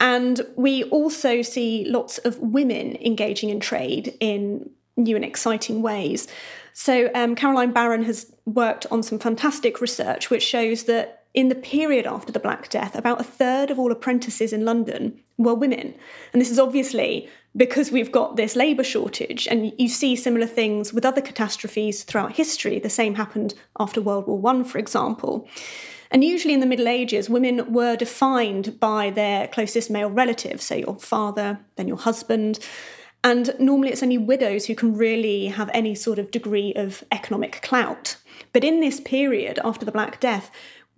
And 0.00 0.40
we 0.56 0.84
also 0.84 1.42
see 1.42 1.84
lots 1.88 2.18
of 2.18 2.38
women 2.38 2.96
engaging 2.96 3.50
in 3.50 3.60
trade 3.60 4.14
in 4.18 4.70
new 4.96 5.14
and 5.16 5.24
exciting 5.24 5.82
ways. 5.82 6.26
So, 6.72 7.10
um, 7.14 7.34
Caroline 7.34 7.72
Barron 7.72 8.04
has 8.04 8.32
worked 8.46 8.86
on 8.90 9.02
some 9.02 9.18
fantastic 9.18 9.80
research 9.80 10.30
which 10.30 10.42
shows 10.42 10.84
that 10.84 11.24
in 11.34 11.48
the 11.48 11.54
period 11.54 12.06
after 12.06 12.32
the 12.32 12.40
Black 12.40 12.68
Death, 12.70 12.96
about 12.96 13.20
a 13.20 13.24
third 13.24 13.70
of 13.70 13.78
all 13.78 13.92
apprentices 13.92 14.52
in 14.52 14.64
London 14.64 15.20
were 15.38 15.54
women. 15.54 15.94
And 16.32 16.40
this 16.40 16.50
is 16.50 16.58
obviously 16.58 17.28
because 17.56 17.90
we've 17.90 18.12
got 18.12 18.36
this 18.36 18.56
labour 18.56 18.84
shortage. 18.84 19.48
And 19.48 19.72
you 19.78 19.88
see 19.88 20.14
similar 20.16 20.46
things 20.46 20.92
with 20.92 21.04
other 21.04 21.20
catastrophes 21.20 22.04
throughout 22.04 22.36
history. 22.36 22.78
The 22.78 22.90
same 22.90 23.16
happened 23.16 23.54
after 23.78 24.00
World 24.00 24.26
War 24.26 24.54
I, 24.54 24.62
for 24.62 24.78
example. 24.78 25.48
And 26.10 26.24
usually 26.24 26.54
in 26.54 26.60
the 26.60 26.66
Middle 26.66 26.88
Ages, 26.88 27.30
women 27.30 27.72
were 27.72 27.96
defined 27.96 28.80
by 28.80 29.10
their 29.10 29.46
closest 29.48 29.90
male 29.90 30.10
relatives, 30.10 30.64
so 30.64 30.74
your 30.74 30.98
father, 30.98 31.60
then 31.76 31.86
your 31.86 31.98
husband. 31.98 32.58
And 33.22 33.54
normally 33.58 33.90
it's 33.90 34.02
only 34.02 34.18
widows 34.18 34.66
who 34.66 34.74
can 34.74 34.96
really 34.96 35.48
have 35.48 35.70
any 35.72 35.94
sort 35.94 36.18
of 36.18 36.30
degree 36.30 36.72
of 36.74 37.04
economic 37.12 37.62
clout. 37.62 38.16
But 38.52 38.64
in 38.64 38.80
this 38.80 39.00
period 39.00 39.60
after 39.62 39.84
the 39.84 39.92
Black 39.92 40.18
Death, 40.18 40.50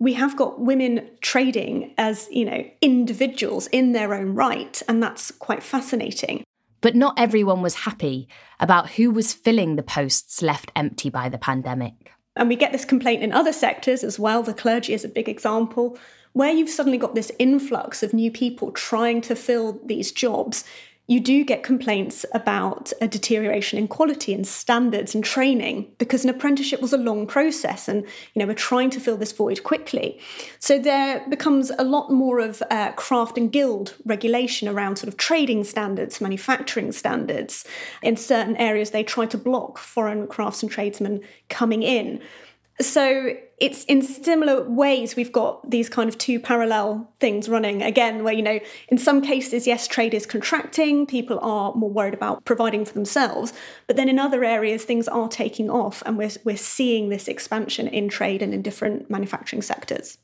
we 0.03 0.13
have 0.13 0.35
got 0.35 0.59
women 0.59 1.09
trading 1.21 1.93
as, 1.97 2.27
you 2.29 2.43
know, 2.43 2.65
individuals 2.81 3.67
in 3.67 3.93
their 3.93 4.13
own 4.13 4.35
right, 4.35 4.81
and 4.89 5.01
that's 5.01 5.31
quite 5.31 5.63
fascinating. 5.63 6.43
But 6.81 6.93
not 6.93 7.17
everyone 7.17 7.61
was 7.61 7.75
happy 7.75 8.27
about 8.59 8.89
who 8.91 9.11
was 9.11 9.33
filling 9.33 9.77
the 9.77 9.81
posts 9.81 10.41
left 10.41 10.73
empty 10.75 11.09
by 11.09 11.29
the 11.29 11.37
pandemic. 11.37 12.11
And 12.35 12.49
we 12.49 12.57
get 12.57 12.73
this 12.73 12.83
complaint 12.83 13.23
in 13.23 13.31
other 13.31 13.53
sectors 13.53 14.03
as 14.03 14.19
well. 14.19 14.43
The 14.43 14.53
clergy 14.53 14.93
is 14.93 15.05
a 15.05 15.07
big 15.07 15.29
example, 15.29 15.97
where 16.33 16.51
you've 16.51 16.69
suddenly 16.69 16.97
got 16.97 17.15
this 17.15 17.31
influx 17.39 18.03
of 18.03 18.13
new 18.13 18.29
people 18.29 18.71
trying 18.71 19.21
to 19.21 19.37
fill 19.37 19.79
these 19.85 20.11
jobs 20.11 20.65
you 21.07 21.19
do 21.19 21.43
get 21.43 21.63
complaints 21.63 22.25
about 22.33 22.93
a 23.01 23.07
deterioration 23.07 23.77
in 23.77 23.89
quality 23.89 24.33
and 24.33 24.47
standards 24.47 25.13
and 25.13 25.23
training 25.23 25.91
because 25.97 26.23
an 26.23 26.29
apprenticeship 26.29 26.81
was 26.81 26.93
a 26.93 26.97
long 26.97 27.27
process 27.27 27.89
and 27.89 28.03
you 28.33 28.39
know 28.39 28.45
we're 28.45 28.53
trying 28.53 28.89
to 28.89 29.01
fill 29.01 29.17
this 29.17 29.33
void 29.33 29.63
quickly. 29.63 30.19
So 30.59 30.79
there 30.79 31.25
becomes 31.29 31.71
a 31.77 31.83
lot 31.83 32.09
more 32.09 32.39
of 32.39 32.63
uh, 32.71 32.93
craft 32.93 33.37
and 33.37 33.51
guild 33.51 33.95
regulation 34.05 34.69
around 34.69 34.95
sort 34.95 35.09
of 35.09 35.17
trading 35.17 35.65
standards 35.65 36.21
manufacturing 36.21 36.93
standards 36.93 37.65
in 38.01 38.15
certain 38.15 38.55
areas. 38.55 38.91
They 38.91 39.03
try 39.03 39.25
to 39.25 39.37
block 39.37 39.77
foreign 39.77 40.25
crafts 40.27 40.63
and 40.63 40.71
tradesmen 40.71 41.21
coming 41.49 41.83
in 41.83 42.21
so 42.81 43.35
it's 43.59 43.83
in 43.85 44.01
similar 44.01 44.67
ways 44.67 45.15
we've 45.15 45.31
got 45.31 45.69
these 45.69 45.87
kind 45.87 46.09
of 46.09 46.17
two 46.17 46.39
parallel 46.39 47.09
things 47.19 47.47
running. 47.47 47.81
Again 47.83 48.23
where 48.23 48.33
you 48.33 48.41
know 48.41 48.59
in 48.87 48.97
some 48.97 49.21
cases 49.21 49.67
yes 49.67 49.87
trade 49.87 50.13
is 50.13 50.25
contracting 50.25 51.05
people 51.05 51.39
are 51.41 51.73
more 51.75 51.89
worried 51.89 52.13
about 52.13 52.43
providing 52.45 52.83
for 52.83 52.93
themselves 52.93 53.53
but 53.87 53.95
then 53.95 54.09
in 54.09 54.19
other 54.19 54.43
areas 54.43 54.83
things 54.83 55.07
are 55.07 55.27
taking 55.27 55.69
off 55.69 56.01
and 56.05 56.17
we're, 56.17 56.31
we're 56.43 56.57
seeing 56.57 57.09
this 57.09 57.27
expansion 57.27 57.87
in 57.87 58.09
trade 58.09 58.41
and 58.41 58.53
in 58.53 58.61
different 58.61 59.09
manufacturing 59.09 59.61
sectors. 59.61 60.17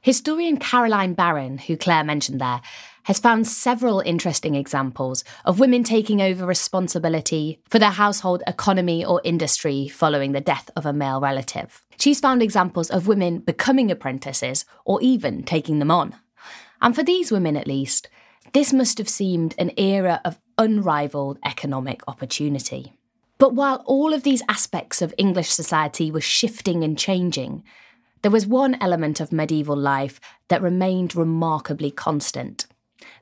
Historian 0.00 0.58
caroline 0.58 1.14
barron 1.14 1.58
who 1.58 1.76
claire 1.76 2.04
mentioned 2.04 2.40
there 2.40 2.60
has 3.08 3.18
found 3.18 3.46
several 3.46 4.00
interesting 4.00 4.54
examples 4.54 5.24
of 5.46 5.58
women 5.58 5.82
taking 5.82 6.20
over 6.20 6.44
responsibility 6.44 7.58
for 7.70 7.78
their 7.78 7.88
household 7.88 8.42
economy 8.46 9.02
or 9.02 9.22
industry 9.24 9.88
following 9.88 10.32
the 10.32 10.42
death 10.42 10.68
of 10.76 10.84
a 10.84 10.92
male 10.92 11.18
relative. 11.18 11.86
She's 11.98 12.20
found 12.20 12.42
examples 12.42 12.90
of 12.90 13.06
women 13.06 13.38
becoming 13.38 13.90
apprentices 13.90 14.66
or 14.84 15.00
even 15.00 15.42
taking 15.42 15.78
them 15.78 15.90
on. 15.90 16.16
And 16.82 16.94
for 16.94 17.02
these 17.02 17.32
women, 17.32 17.56
at 17.56 17.66
least, 17.66 18.10
this 18.52 18.74
must 18.74 18.98
have 18.98 19.08
seemed 19.08 19.54
an 19.56 19.72
era 19.78 20.20
of 20.22 20.38
unrivaled 20.58 21.38
economic 21.46 22.02
opportunity. 22.06 22.92
But 23.38 23.54
while 23.54 23.82
all 23.86 24.12
of 24.12 24.22
these 24.22 24.42
aspects 24.50 25.00
of 25.00 25.14
English 25.16 25.48
society 25.48 26.10
were 26.10 26.20
shifting 26.20 26.84
and 26.84 26.98
changing, 26.98 27.64
there 28.20 28.30
was 28.30 28.46
one 28.46 28.76
element 28.82 29.18
of 29.18 29.32
medieval 29.32 29.78
life 29.78 30.20
that 30.48 30.60
remained 30.60 31.16
remarkably 31.16 31.90
constant 31.90 32.66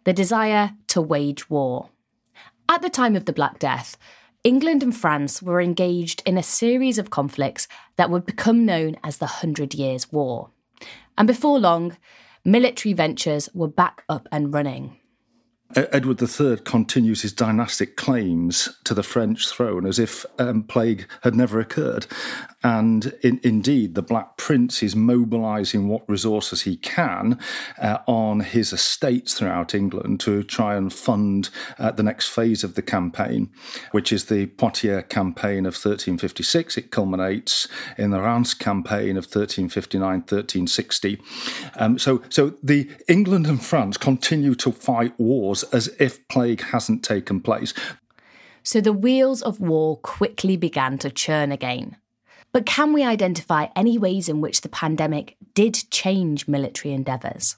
the 0.06 0.12
desire 0.12 0.70
to 0.86 1.02
wage 1.02 1.50
war. 1.50 1.90
At 2.68 2.80
the 2.80 2.88
time 2.88 3.16
of 3.16 3.24
the 3.24 3.32
Black 3.32 3.58
Death, 3.58 3.98
England 4.44 4.84
and 4.84 4.96
France 4.96 5.42
were 5.42 5.60
engaged 5.60 6.22
in 6.24 6.38
a 6.38 6.44
series 6.44 6.96
of 6.96 7.10
conflicts 7.10 7.66
that 7.96 8.08
would 8.08 8.24
become 8.24 8.64
known 8.64 8.96
as 9.02 9.18
the 9.18 9.26
Hundred 9.26 9.74
Years' 9.74 10.12
War. 10.12 10.50
And 11.18 11.26
before 11.26 11.58
long, 11.58 11.96
military 12.44 12.92
ventures 12.92 13.48
were 13.52 13.66
back 13.66 14.04
up 14.08 14.28
and 14.30 14.54
running. 14.54 14.96
Edward 15.74 16.22
III 16.22 16.58
continues 16.58 17.22
his 17.22 17.32
dynastic 17.32 17.96
claims 17.96 18.78
to 18.84 18.94
the 18.94 19.02
French 19.02 19.48
throne 19.48 19.84
as 19.84 19.98
if 19.98 20.24
um, 20.38 20.62
plague 20.62 21.08
had 21.22 21.34
never 21.34 21.58
occurred. 21.58 22.06
And 22.66 23.14
in, 23.22 23.38
indeed, 23.44 23.94
the 23.94 24.02
Black 24.02 24.36
Prince 24.38 24.82
is 24.82 24.96
mobilizing 24.96 25.86
what 25.86 26.02
resources 26.08 26.62
he 26.62 26.76
can 26.76 27.38
uh, 27.80 27.98
on 28.08 28.40
his 28.40 28.72
estates 28.72 29.34
throughout 29.34 29.72
England 29.72 30.18
to 30.22 30.42
try 30.42 30.74
and 30.74 30.92
fund 30.92 31.48
uh, 31.78 31.92
the 31.92 32.02
next 32.02 32.26
phase 32.26 32.64
of 32.64 32.74
the 32.74 32.82
campaign, 32.82 33.50
which 33.92 34.12
is 34.12 34.24
the 34.24 34.46
Poitiers 34.46 35.04
campaign 35.08 35.60
of 35.64 35.74
1356. 35.74 36.76
It 36.76 36.90
culminates 36.90 37.68
in 37.96 38.10
the 38.10 38.20
Reims 38.20 38.52
campaign 38.52 39.16
of 39.16 39.26
1359 39.26 40.10
1360. 40.22 41.22
Um, 41.76 42.00
so, 42.00 42.20
so 42.30 42.54
the 42.64 42.90
England 43.06 43.46
and 43.46 43.64
France 43.64 43.96
continue 43.96 44.56
to 44.56 44.72
fight 44.72 45.14
wars 45.20 45.62
as 45.72 45.86
if 46.00 46.26
plague 46.26 46.62
hasn't 46.62 47.04
taken 47.04 47.40
place. 47.40 47.72
So 48.64 48.80
the 48.80 48.92
wheels 48.92 49.40
of 49.40 49.60
war 49.60 49.98
quickly 49.98 50.56
began 50.56 50.98
to 50.98 51.10
churn 51.10 51.52
again. 51.52 51.96
But 52.52 52.66
can 52.66 52.92
we 52.92 53.04
identify 53.04 53.68
any 53.76 53.98
ways 53.98 54.28
in 54.28 54.40
which 54.40 54.62
the 54.62 54.68
pandemic 54.68 55.36
did 55.54 55.84
change 55.90 56.48
military 56.48 56.94
endeavours? 56.94 57.56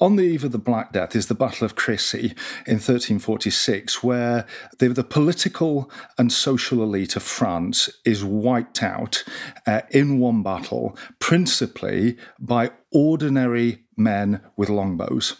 On 0.00 0.16
the 0.16 0.22
eve 0.22 0.44
of 0.44 0.52
the 0.52 0.58
Black 0.58 0.92
Death 0.92 1.14
is 1.14 1.26
the 1.26 1.34
Battle 1.34 1.66
of 1.66 1.76
Crécy 1.76 2.30
in 2.66 2.76
1346, 2.76 4.02
where 4.02 4.46
the, 4.78 4.88
the 4.88 5.04
political 5.04 5.90
and 6.16 6.32
social 6.32 6.82
elite 6.82 7.16
of 7.16 7.22
France 7.22 7.90
is 8.06 8.24
wiped 8.24 8.82
out 8.82 9.22
uh, 9.66 9.82
in 9.90 10.18
one 10.18 10.42
battle, 10.42 10.96
principally 11.18 12.16
by 12.38 12.70
ordinary 12.92 13.84
men 14.00 14.40
with 14.56 14.68
longbows. 14.68 15.36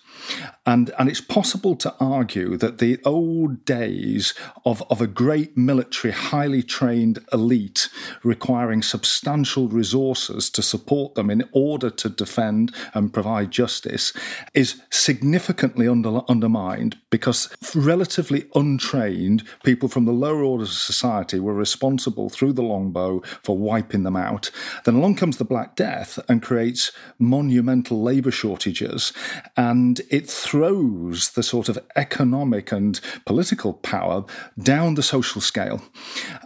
And, 0.67 0.93
and 0.99 1.09
it's 1.09 1.21
possible 1.21 1.75
to 1.77 1.95
argue 1.99 2.57
that 2.59 2.79
the 2.79 3.01
old 3.05 3.65
days 3.65 4.35
of, 4.65 4.83
of 4.91 5.01
a 5.01 5.07
great 5.07 5.57
military, 5.57 6.13
highly 6.13 6.63
trained 6.63 7.19
elite 7.33 7.89
requiring 8.23 8.83
substantial 8.83 9.69
resources 9.69 10.51
to 10.51 10.63
support 10.63 11.15
them 11.15 11.31
in 11.31 11.49
order 11.53 11.91
to 11.91 12.09
defend 12.09 12.75
and 12.95 13.13
provide 13.13 13.51
justice 13.51 14.13
is 14.55 14.83
significantly 14.91 15.89
under, 15.89 16.21
undermined 16.29 16.99
because 17.09 17.49
relatively 17.75 18.49
untrained 18.55 19.43
people 19.65 19.89
from 19.89 20.05
the 20.05 20.13
lower 20.13 20.45
orders 20.45 20.69
of 20.69 20.77
society 20.77 21.41
were 21.41 21.55
responsible 21.55 22.29
through 22.29 22.53
the 22.53 22.63
longbow 22.63 23.21
for 23.43 23.57
wiping 23.57 24.03
them 24.03 24.17
out. 24.17 24.51
Then 24.85 24.97
along 24.97 25.17
comes 25.17 25.39
the 25.39 25.45
Black 25.45 25.75
Death 25.75 26.19
and 26.29 26.43
creates 26.43 26.93
monumental 27.41 28.03
labour 28.03 28.31
shortages, 28.31 29.15
and 29.57 30.03
it 30.11 30.29
throws 30.29 31.31
the 31.31 31.43
sort 31.43 31.71
of 31.71 31.79
economic 31.97 32.71
and 32.71 33.01
political 33.25 33.73
power 33.73 34.27
down 34.63 34.95
the 34.95 35.03
social 35.03 35.41
scale. 35.41 35.81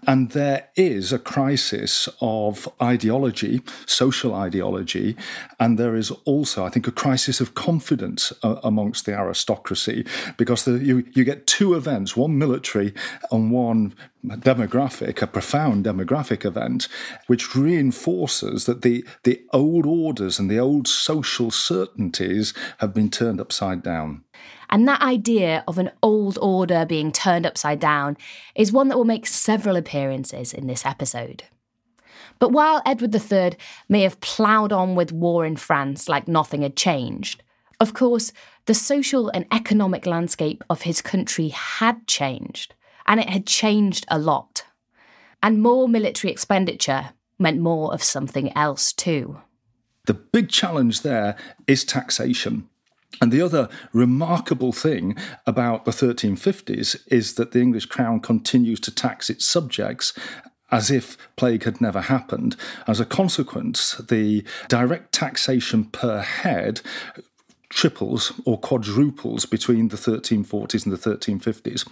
And 0.07 0.31
there 0.31 0.69
is 0.77 1.13
a 1.13 1.19
crisis 1.19 2.09
of 2.21 2.69
ideology, 2.83 3.63
social 3.87 4.35
ideology, 4.35 5.17
and 5.59 5.79
there 5.79 5.97
is 5.97 6.11
also, 6.25 6.65
I 6.65 6.71
think, 6.71 6.87
a 6.87 6.93
crisis 6.93 7.41
of 7.41 7.55
confidence 7.55 8.33
uh, 8.43 8.57
amongst 8.63 9.07
the 9.07 9.13
aristocracy 9.13 10.07
because 10.37 10.65
the, 10.65 10.79
you, 10.79 11.05
you 11.15 11.25
get 11.25 11.47
two 11.47 11.75
events, 11.75 12.17
one 12.17 12.39
military 12.39 12.95
and 13.31 13.51
one 13.51 13.95
demographic, 14.27 15.21
a 15.23 15.27
profound 15.27 15.85
demographic 15.85 16.45
event, 16.45 16.89
which 17.27 17.55
reinforces 17.55 18.67
that 18.67 18.83
the, 18.83 19.05
the 19.25 19.43
old 19.53 19.87
orders 19.87 20.39
and 20.39 20.51
the 20.51 20.59
old 20.59 20.89
social 20.89 21.51
certainties 21.51 22.55
have 22.79 22.95
been 22.95 23.11
turned 23.11 23.41
upside 23.41 23.83
down. 23.83 24.25
And 24.71 24.87
that 24.89 25.03
idea 25.03 25.65
of 25.69 25.79
an 25.79 25.91
old 26.03 26.39
order 26.41 26.85
being 26.85 27.13
turned 27.13 27.47
upside 27.47 27.81
down 27.81 28.17
is 28.55 28.73
one 28.73 28.89
that 28.89 28.97
will 28.97 29.05
make 29.05 29.27
several 29.27 29.77
appearances 29.77 30.53
in 30.53 30.67
this 30.67 30.85
episode. 30.85 31.45
But 32.39 32.53
while 32.53 32.83
Edward 32.85 33.15
III 33.15 33.57
may 33.89 34.03
have 34.03 34.21
ploughed 34.21 34.73
on 34.73 34.95
with 34.95 35.13
war 35.13 35.45
in 35.45 35.57
France 35.57 36.09
like 36.09 36.27
nothing 36.29 36.63
had 36.63 36.77
changed, 36.77 37.43
of 37.81 37.95
course, 37.95 38.33
the 38.67 38.75
social 38.75 39.29
and 39.29 39.47
economic 39.53 40.07
landscape 40.07 40.65
of 40.71 40.83
his 40.83 41.03
country 41.03 41.49
had 41.49 42.07
changed 42.07 42.75
and 43.07 43.21
it 43.21 43.29
had 43.29 43.47
changed 43.47 44.07
a 44.09 44.19
lot. 44.19 44.65
And 45.43 45.63
more 45.63 45.89
military 45.89 46.33
expenditure 46.33 47.11
meant 47.39 47.61
more 47.61 47.93
of 47.93 48.03
something 48.03 48.57
else 48.57 48.93
too. 48.93 49.39
The 50.07 50.15
big 50.15 50.49
challenge 50.49 51.03
there 51.03 51.37
is 51.67 51.85
taxation. 51.85 52.69
And 53.21 53.33
the 53.33 53.43
other 53.43 53.69
remarkable 53.93 54.73
thing 54.73 55.17
about 55.47 55.85
the 55.85 55.91
1350s 55.91 57.01
is 57.09 57.35
that 57.35 57.53
the 57.53 57.61
English 57.61 57.87
crown 57.87 58.21
continues 58.21 58.81
to 58.81 58.91
tax 58.91 59.31
its 59.31 59.47
subjects 59.47 60.13
as 60.71 60.91
if 60.91 61.17
plague 61.37 61.65
had 61.65 61.81
never 61.81 62.01
happened. 62.01 62.57
As 62.87 62.99
a 62.99 63.05
consequence, 63.05 63.95
the 63.97 64.45
direct 64.69 65.13
taxation 65.13 65.85
per 65.85 66.21
head 66.21 66.81
triples 67.69 68.33
or 68.45 68.59
quadruples 68.59 69.47
between 69.47 69.89
the 69.89 69.97
1340s 69.97 70.85
and 70.85 70.93
the 70.93 71.11
1350s. 71.11 71.89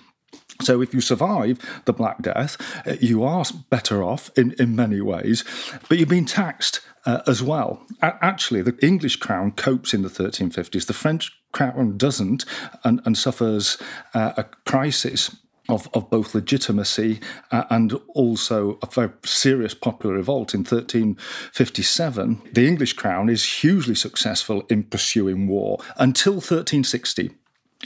So, 0.62 0.80
if 0.80 0.94
you 0.94 1.00
survive 1.00 1.58
the 1.84 1.92
Black 1.92 2.22
Death, 2.22 2.56
uh, 2.86 2.94
you 3.00 3.24
are 3.24 3.44
better 3.70 4.02
off 4.02 4.30
in, 4.36 4.52
in 4.58 4.76
many 4.76 5.00
ways, 5.00 5.44
but 5.88 5.98
you've 5.98 6.08
been 6.08 6.26
taxed 6.26 6.80
uh, 7.04 7.20
as 7.26 7.42
well. 7.42 7.84
A- 8.00 8.18
actually, 8.22 8.62
the 8.62 8.76
English 8.84 9.16
crown 9.16 9.52
copes 9.52 9.92
in 9.92 10.02
the 10.02 10.08
1350s, 10.08 10.86
the 10.86 10.92
French 10.92 11.32
crown 11.52 11.96
doesn't 11.96 12.44
and, 12.84 13.00
and 13.04 13.16
suffers 13.16 13.78
uh, 14.14 14.32
a 14.36 14.44
crisis. 14.66 15.36
Of, 15.68 15.88
of 15.94 16.10
both 16.10 16.34
legitimacy 16.34 17.20
uh, 17.52 17.62
and 17.70 17.94
also 18.14 18.80
a 18.82 18.86
very 18.86 19.10
serious 19.24 19.74
popular 19.74 20.16
revolt 20.16 20.54
in 20.54 20.62
1357, 20.62 22.42
the 22.52 22.66
English 22.66 22.94
crown 22.94 23.30
is 23.30 23.60
hugely 23.62 23.94
successful 23.94 24.64
in 24.68 24.82
pursuing 24.82 25.46
war 25.46 25.78
until 25.98 26.34
1360 26.34 27.30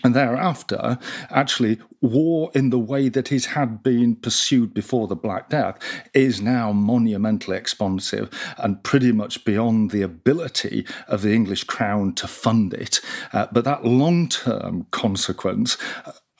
and 0.04 0.14
thereafter, 0.14 0.98
actually, 1.30 1.78
war 2.00 2.50
in 2.54 2.70
the 2.70 2.78
way 2.78 3.08
that 3.08 3.32
it 3.32 3.46
had 3.46 3.82
been 3.82 4.16
pursued 4.16 4.74
before 4.74 5.06
the 5.08 5.16
Black 5.16 5.48
Death 5.48 5.78
is 6.14 6.40
now 6.40 6.72
monumentally 6.72 7.56
expansive 7.56 8.30
and 8.58 8.82
pretty 8.82 9.12
much 9.12 9.44
beyond 9.44 9.90
the 9.90 10.02
ability 10.02 10.86
of 11.08 11.22
the 11.22 11.32
English 11.32 11.64
crown 11.64 12.14
to 12.14 12.28
fund 12.28 12.74
it. 12.74 13.00
Uh, 13.32 13.46
but 13.52 13.64
that 13.64 13.84
long 13.84 14.28
term 14.28 14.86
consequence 14.90 15.78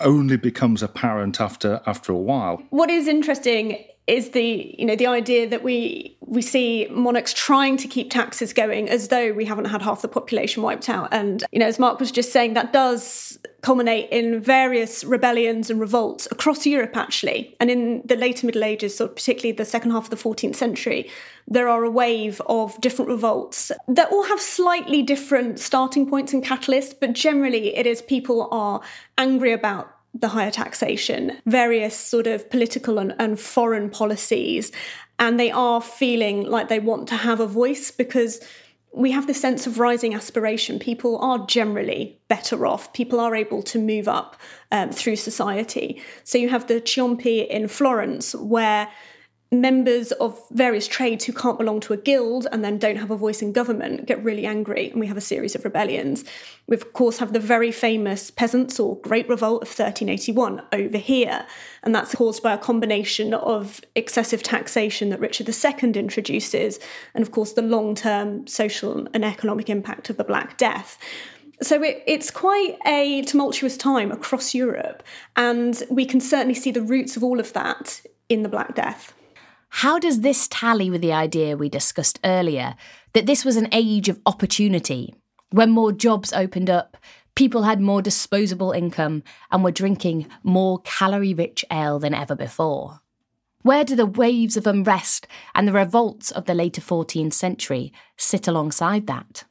only 0.01 0.37
becomes 0.37 0.83
apparent 0.83 1.41
after 1.41 1.81
after 1.87 2.13
a 2.13 2.17
while. 2.17 2.63
What 2.71 2.91
is 2.91 3.09
interesting 3.09 3.83
is 4.07 4.31
the 4.31 4.75
you 4.79 4.87
know 4.87 4.97
the 4.97 5.07
idea 5.07 5.49
that 5.49 5.63
we 5.63 6.17
we 6.21 6.43
see 6.43 6.87
monarchs 6.91 7.33
trying 7.33 7.77
to 7.77 7.89
keep 7.89 8.11
taxes 8.11 8.53
going 8.53 8.89
as 8.89 9.09
though 9.09 9.33
we 9.33 9.45
haven't 9.45 9.67
had 9.67 9.83
half 9.83 10.03
the 10.03 10.09
population 10.09 10.63
wiped 10.63 10.89
out. 10.89 11.09
And 11.13 11.45
you 11.53 11.59
know 11.59 11.67
as 11.67 11.79
mark 11.79 11.99
was 11.99 12.13
just 12.13 12.33
saying 12.33 12.55
that 12.55 12.73
does 12.73 13.39
culminate 13.63 14.09
in 14.11 14.41
various 14.41 15.03
rebellions 15.03 15.71
and 15.71 15.81
revolts 15.81 16.29
across 16.31 16.67
europe 16.67 16.97
actually. 16.97 17.57
And 17.59 17.71
in 17.71 18.03
the 18.05 18.17
later 18.17 18.47
middle 18.47 18.65
ages 18.65 18.97
so 18.97 19.09
particularly 19.09 19.53
the 19.53 19.65
second 19.65 19.91
half 19.91 20.05
of 20.05 20.11
the 20.11 20.17
14th 20.17 20.55
century 20.55 21.11
there 21.49 21.69
are 21.69 21.85
a 21.85 21.91
wave 21.91 22.41
of 22.47 22.81
different 22.81 23.09
revolts 23.09 23.71
that 23.89 24.11
all 24.11 24.25
have 24.25 24.41
slightly 24.41 25.03
different 25.03 25.59
starting 25.59 26.09
points 26.09 26.33
and 26.33 26.45
catalysts 26.45 26.95
but 26.99 27.13
generally 27.13 27.77
it 27.77 27.87
is 27.87 28.03
people 28.03 28.49
are 28.53 28.81
angry 29.19 29.53
about 29.53 29.96
the 30.21 30.29
higher 30.29 30.51
taxation, 30.51 31.39
various 31.47 31.97
sort 31.97 32.27
of 32.27 32.49
political 32.51 32.99
and, 32.99 33.15
and 33.19 33.39
foreign 33.39 33.91
policies, 33.91 34.73
and 35.19 35.41
they 35.41 35.51
are 35.51 35.81
feeling 35.81 36.45
like 36.45 36.69
they 36.69 36.79
want 36.81 37.09
to 37.09 37.17
have 37.17 37.41
a 37.41 37.47
voice 37.47 37.91
because 37.91 38.41
we 38.93 39.11
have 39.11 39.27
the 39.27 39.35
sense 39.35 39.67
of 39.67 39.79
rising 39.79 40.15
aspiration. 40.15 40.79
People 40.79 41.19
are 41.19 41.47
generally 41.47 42.19
better 42.29 42.67
off. 42.67 42.93
People 42.95 43.21
are 43.21 43.35
able 43.35 43.63
to 43.63 43.79
move 43.79 44.09
up 44.09 44.37
um, 44.73 44.91
through 44.91 45.17
society. 45.17 46.03
So 46.25 46.39
you 46.39 46.49
have 46.49 46.67
the 46.67 46.81
Ciompi 46.81 47.47
in 47.47 47.69
Florence, 47.69 48.35
where 48.35 48.89
members 49.53 50.11
of 50.13 50.41
various 50.51 50.89
trades 50.89 51.25
who 51.25 51.33
can't 51.33 51.57
belong 51.57 51.79
to 51.79 51.93
a 51.93 51.97
guild 51.97 52.49
and 52.51 52.65
then 52.65 52.79
don't 52.79 52.97
have 52.97 53.13
a 53.13 53.17
voice 53.17 53.41
in 53.41 53.53
government 53.53 54.05
get 54.05 54.23
really 54.25 54.45
angry 54.45 54.91
and 54.91 54.99
we 54.99 55.07
have 55.07 55.17
a 55.17 55.21
series 55.21 55.55
of 55.55 55.65
rebellions 55.65 56.25
we 56.67 56.75
of 56.75 56.93
course 56.93 57.19
have 57.19 57.33
the 57.33 57.39
very 57.39 57.71
famous 57.71 58.29
peasants 58.29 58.81
or 58.81 58.97
great 58.97 59.29
revolt 59.29 59.63
of 59.63 59.69
1381 59.69 60.63
over 60.73 60.99
here 60.99 61.47
and 61.85 61.95
that's 61.95 62.13
caused 62.17 62.43
by 62.43 62.53
a 62.53 62.59
combination 62.59 63.33
of 63.35 63.81
excessive 63.95 64.43
taxation 64.43 65.11
that 65.11 65.21
richard 65.21 65.49
ii 65.49 65.91
introduces 65.93 66.81
and 67.15 67.23
of 67.23 67.31
course 67.31 67.53
the 67.53 67.63
long-term 67.63 68.45
social 68.49 69.07
and 69.15 69.25
economic 69.25 69.71
impact 69.71 70.11
of 70.11 70.17
the 70.17 70.25
black 70.25 70.59
death 70.59 70.99
so 71.63 71.83
it, 71.83 72.03
it's 72.07 72.31
quite 72.31 72.77
a 72.85 73.23
tumultuous 73.23 73.79
time 73.79 74.13
across 74.13 74.55
Europe, 74.55 75.03
and 75.37 75.83
we 75.89 76.05
can 76.05 76.21
certainly 76.21 76.53
see 76.53 76.71
the 76.71 76.83
roots 76.83 77.17
of 77.17 77.25
all 77.25 77.41
of 77.41 77.55
that 77.55 78.03
in 78.29 78.43
the 78.43 78.49
Black 78.51 78.75
Death. 78.75 79.15
How 79.69 79.99
does 79.99 80.21
this 80.21 80.49
tally 80.51 80.91
with 80.91 81.03
the 81.03 81.13
idea 81.13 81.57
we 81.57 81.69
discussed 81.69 82.19
earlier 82.25 82.77
that 83.13 83.27
this 83.27 83.45
was 83.45 83.57
an 83.57 83.69
age 83.73 84.09
of 84.09 84.21
opportunity? 84.25 85.15
When 85.51 85.71
more 85.71 85.93
jobs 85.93 86.33
opened 86.33 86.71
up, 86.71 86.97
people 87.35 87.65
had 87.65 87.81
more 87.81 88.03
disposable 88.03 88.73
income 88.73 89.23
and 89.51 89.63
were 89.63 89.71
drinking 89.71 90.27
more 90.43 90.81
calorie 90.81 91.35
rich 91.35 91.65
ale 91.71 91.99
than 91.99 92.15
ever 92.15 92.35
before. 92.35 93.01
Where 93.63 93.85
do 93.85 93.97
the 93.97 94.07
waves 94.07 94.57
of 94.57 94.67
unrest 94.67 95.27
and 95.55 95.67
the 95.67 95.73
revolts 95.73 96.31
of 96.31 96.45
the 96.45 96.55
later 96.55 96.81
14th 96.81 97.33
century 97.33 97.93
sit 98.17 98.47
alongside 98.49 99.07
that? 99.09 99.45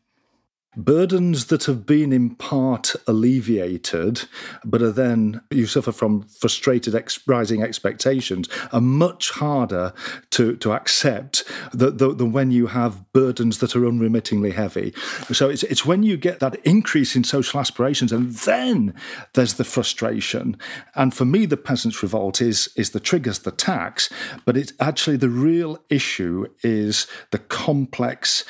Burdens 0.77 1.45
that 1.45 1.65
have 1.65 1.85
been 1.85 2.11
in 2.11 2.35
part 2.35 2.95
alleviated, 3.07 4.25
but 4.63 4.81
are 4.81 4.91
then 4.91 5.41
you 5.49 5.65
suffer 5.65 5.91
from 5.91 6.23
frustrated 6.23 6.95
ex- 6.95 7.19
rising 7.27 7.63
expectations, 7.63 8.49
are 8.71 8.81
much 8.81 9.31
harder 9.31 9.93
to, 10.31 10.55
to 10.57 10.73
accept 10.73 11.43
than, 11.73 12.31
when 12.31 12.51
you 12.51 12.67
have 12.67 13.11
burdens 13.13 13.59
that 13.59 13.75
are 13.75 13.85
unremittingly 13.85 14.51
heavy. 14.51 14.93
So 15.31 15.49
it's, 15.49 15.63
it's 15.63 15.85
when 15.85 16.03
you 16.03 16.17
get 16.17 16.39
that 16.39 16.55
increase 16.65 17.15
in 17.15 17.23
social 17.23 17.59
aspirations, 17.59 18.11
and 18.11 18.31
then 18.31 18.93
there's 19.33 19.55
the 19.55 19.63
frustration. 19.63 20.57
And 20.95 21.13
for 21.13 21.25
me, 21.25 21.45
the 21.45 21.57
peasants' 21.57 22.01
revolt 22.01 22.41
is, 22.41 22.69
is 22.75 22.91
the 22.91 22.99
triggers 22.99 23.39
the 23.39 23.51
tax, 23.51 24.09
but 24.45 24.57
it's 24.57 24.73
actually 24.79 25.17
the 25.17 25.29
real 25.29 25.77
issue 25.89 26.47
is 26.63 27.07
the 27.31 27.39
complex 27.39 28.43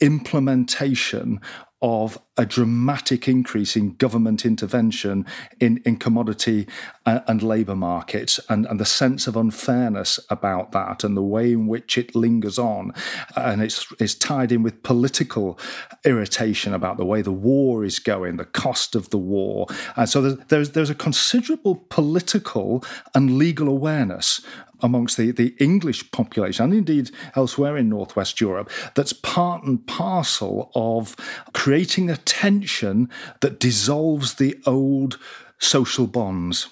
implementation 0.00 1.40
of 1.82 2.18
a 2.38 2.46
dramatic 2.46 3.28
increase 3.28 3.76
in 3.76 3.94
government 3.96 4.46
intervention 4.46 5.26
in, 5.60 5.82
in 5.84 5.96
commodity 5.96 6.66
uh, 7.04 7.20
and, 7.26 7.42
and 7.42 7.42
labour 7.42 7.74
markets 7.74 8.40
and, 8.48 8.66
and 8.66 8.78
the 8.78 8.84
sense 8.84 9.26
of 9.26 9.36
unfairness 9.36 10.20
about 10.30 10.72
that 10.72 11.04
and 11.04 11.16
the 11.16 11.22
way 11.22 11.52
in 11.52 11.66
which 11.66 11.98
it 11.98 12.14
lingers 12.14 12.58
on. 12.58 12.92
And 13.36 13.62
it's, 13.62 13.92
it's 13.98 14.14
tied 14.14 14.52
in 14.52 14.62
with 14.62 14.82
political 14.82 15.58
irritation 16.04 16.72
about 16.72 16.96
the 16.96 17.04
way 17.04 17.20
the 17.20 17.32
war 17.32 17.84
is 17.84 17.98
going, 17.98 18.36
the 18.36 18.44
cost 18.44 18.94
of 18.94 19.10
the 19.10 19.18
war. 19.18 19.66
And 19.96 20.08
so 20.08 20.22
there's, 20.22 20.38
there's, 20.48 20.70
there's 20.70 20.90
a 20.90 20.94
considerable 20.94 21.84
political 21.88 22.84
and 23.14 23.36
legal 23.36 23.68
awareness 23.68 24.40
amongst 24.82 25.16
the, 25.16 25.30
the 25.30 25.54
English 25.58 26.10
population 26.10 26.64
and 26.64 26.74
indeed 26.74 27.10
elsewhere 27.34 27.76
in 27.76 27.88
Northwest 27.88 28.40
Europe 28.40 28.70
that's 28.94 29.12
part 29.12 29.62
and 29.64 29.86
parcel 29.86 30.70
of 30.74 31.16
creating 31.52 32.10
a 32.10 32.16
tension 32.16 33.08
that 33.40 33.60
dissolves 33.60 34.34
the 34.34 34.58
old 34.66 35.18
social 35.58 36.06
bonds. 36.06 36.68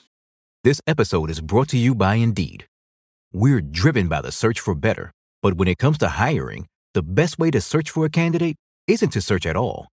This 0.65 0.81
episode 0.87 1.31
is 1.31 1.41
brought 1.41 1.69
to 1.69 1.79
you 1.79 1.95
by 1.95 2.17
Indeed. 2.17 2.67
We're 3.33 3.61
driven 3.61 4.09
by 4.09 4.21
the 4.21 4.33
search 4.33 4.61
for 4.61 4.75
better, 4.75 5.13
but 5.43 5.55
when 5.55 5.69
it 5.69 5.79
comes 5.79 5.99
to 5.99 6.09
hiring, 6.09 6.67
the 6.93 7.03
best 7.03 7.39
way 7.39 7.51
to 7.53 7.61
search 7.61 7.91
for 7.91 8.05
a 8.05 8.11
candidate 8.11 8.57
isn't 8.87 9.11
to 9.11 9.23
search 9.23 9.47
at 9.47 9.57
all. 9.57 9.87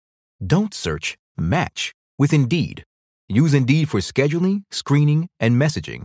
Don't 0.44 0.72
search, 0.72 1.16
match 1.36 1.92
with 2.18 2.32
Indeed. 2.32 2.84
Use 3.28 3.52
Indeed 3.52 3.88
for 3.88 4.00
scheduling, 4.00 4.62
screening, 4.70 5.28
and 5.40 5.60
messaging 5.60 6.04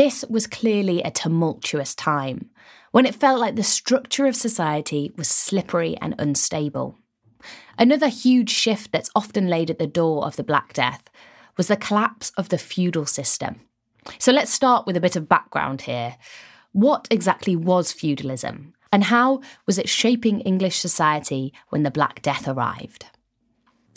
This 0.00 0.24
was 0.30 0.46
clearly 0.46 1.02
a 1.02 1.10
tumultuous 1.10 1.94
time, 1.94 2.48
when 2.90 3.04
it 3.04 3.14
felt 3.14 3.38
like 3.38 3.56
the 3.56 3.62
structure 3.62 4.26
of 4.26 4.34
society 4.34 5.12
was 5.18 5.28
slippery 5.28 5.94
and 6.00 6.14
unstable. 6.18 6.96
Another 7.78 8.08
huge 8.08 8.48
shift 8.48 8.92
that's 8.92 9.10
often 9.14 9.48
laid 9.48 9.68
at 9.68 9.78
the 9.78 9.86
door 9.86 10.24
of 10.24 10.36
the 10.36 10.42
Black 10.42 10.72
Death 10.72 11.02
was 11.58 11.68
the 11.68 11.76
collapse 11.76 12.32
of 12.38 12.48
the 12.48 12.56
feudal 12.56 13.04
system. 13.04 13.60
So 14.18 14.32
let's 14.32 14.50
start 14.50 14.86
with 14.86 14.96
a 14.96 15.02
bit 15.02 15.16
of 15.16 15.28
background 15.28 15.82
here. 15.82 16.16
What 16.72 17.06
exactly 17.10 17.54
was 17.54 17.92
feudalism, 17.92 18.72
and 18.90 19.04
how 19.04 19.42
was 19.66 19.76
it 19.76 19.90
shaping 19.90 20.40
English 20.40 20.78
society 20.78 21.52
when 21.68 21.82
the 21.82 21.90
Black 21.90 22.22
Death 22.22 22.48
arrived? 22.48 23.04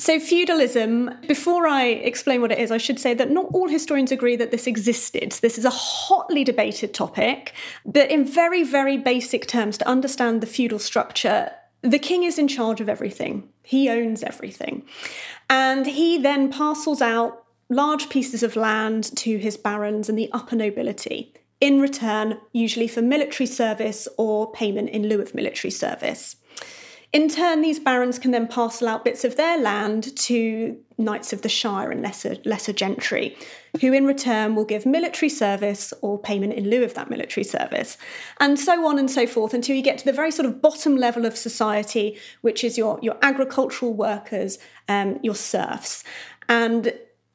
So, 0.04 0.20
feudalism, 0.20 1.12
before 1.30 1.66
I 1.66 1.86
explain 1.86 2.42
what 2.42 2.52
it 2.52 2.60
is, 2.60 2.72
I 2.72 2.78
should 2.78 3.00
say 3.00 3.14
that 3.14 3.32
not 3.32 3.46
all 3.54 3.70
historians 3.70 4.12
agree 4.12 4.36
that 4.36 4.52
this 4.52 4.68
existed. 4.68 5.32
This 5.42 5.58
is 5.58 5.64
a 5.64 5.70
hotly 5.70 6.44
debated 6.44 6.94
topic, 6.94 7.54
but 7.86 8.12
in 8.12 8.26
very, 8.26 8.64
very 8.64 8.98
basic 8.98 9.48
terms, 9.48 9.78
to 9.78 9.88
understand 9.88 10.42
the 10.42 10.46
feudal 10.46 10.78
structure, 10.78 11.52
the 11.84 12.00
king 12.00 12.24
is 12.24 12.38
in 12.38 12.50
charge 12.50 12.82
of 12.82 12.90
everything, 12.90 13.48
he 13.62 13.88
owns 13.88 14.24
everything. 14.24 14.84
And 15.50 15.86
he 15.86 16.18
then 16.18 16.52
parcels 16.52 17.02
out 17.02 17.46
large 17.70 18.10
pieces 18.10 18.44
of 18.44 18.58
land 18.58 19.06
to 19.16 19.38
his 19.38 19.56
barons 19.56 20.10
and 20.10 20.18
the 20.18 20.30
upper 20.34 20.58
nobility, 20.58 21.34
in 21.62 21.80
return, 21.80 22.40
usually 22.52 22.90
for 22.90 23.02
military 23.02 23.48
service 23.48 24.10
or 24.18 24.52
payment 24.52 24.90
in 24.90 25.08
lieu 25.08 25.22
of 25.22 25.34
military 25.34 25.72
service. 25.72 26.36
In 27.14 27.30
turn, 27.30 27.62
these 27.62 27.80
barons 27.80 28.18
can 28.18 28.32
then 28.32 28.48
parcel 28.48 28.88
out 28.88 29.06
bits 29.06 29.24
of 29.24 29.36
their 29.36 29.60
land 29.60 30.18
to 30.18 30.76
knights 30.98 31.32
of 31.32 31.44
the 31.44 31.50
shire 31.50 31.92
and 31.92 32.02
lesser, 32.02 32.38
lesser 32.44 32.74
gentry, 32.74 33.38
who 33.82 33.94
in 33.94 34.06
return 34.06 34.56
will 34.56 34.66
give 34.66 34.84
military 34.84 35.30
service 35.30 35.94
or 36.02 36.18
payment 36.18 36.54
in 36.54 36.68
lieu 36.72 36.84
of 36.84 36.96
that 36.96 37.12
military 37.12 37.44
service, 37.44 38.00
and 38.40 38.60
so 38.60 38.88
on 38.88 38.98
and 38.98 39.12
so 39.12 39.28
forth 39.28 39.54
until 39.54 39.76
you 39.76 39.84
get 39.84 40.00
to 40.00 40.06
the 40.06 40.12
very 40.12 40.32
sort 40.32 40.48
of 40.48 40.60
bottom 40.60 40.98
level 40.98 41.24
of 41.24 41.38
society, 41.38 42.18
which 42.42 42.64
is 42.64 42.80
your, 42.80 42.98
your 43.04 43.18
agricultural 43.22 43.94
workers, 43.94 44.58
um, 44.90 45.20
your 45.22 45.36
serfs. 45.36 46.04
And 46.50 46.94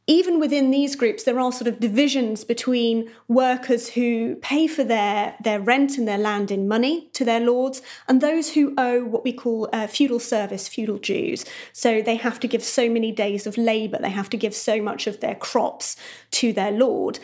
even 0.09 0.41
within 0.41 0.71
these 0.71 0.97
groups, 0.97 1.23
there 1.23 1.39
are 1.39 1.53
sort 1.53 1.69
of 1.69 1.81
divisions 1.81 2.43
between 2.43 3.11
workers 3.29 3.91
who 3.91 4.37
pay 4.37 4.67
for 4.67 4.83
their, 4.83 5.37
their 5.45 5.61
rent 5.61 5.99
and 5.99 6.09
their 6.09 6.17
land 6.17 6.51
in 6.51 6.67
money 6.67 7.11
to 7.13 7.27
their 7.27 7.41
lords 7.41 7.83
and 8.09 8.23
those 8.23 8.55
who 8.55 8.73
owe 8.79 9.05
what 9.05 9.23
we 9.23 9.35
call 9.35 9.69
uh, 9.71 9.87
feudal 9.87 10.19
service, 10.19 10.67
feudal 10.67 10.97
dues. 10.97 11.45
So 11.75 12.01
they 12.01 12.17
have 12.17 12.41
to 12.41 12.49
give 12.49 12.65
so 12.65 12.89
many 12.89 13.13
days 13.13 13.47
of 13.47 13.59
labour, 13.59 13.99
they 14.01 14.09
have 14.09 14.31
to 14.31 14.39
give 14.39 14.55
so 14.55 14.81
much 14.81 15.07
of 15.07 15.21
their 15.21 15.35
crops 15.35 15.95
to 16.33 16.55
their 16.55 16.73
lord. 16.73 17.19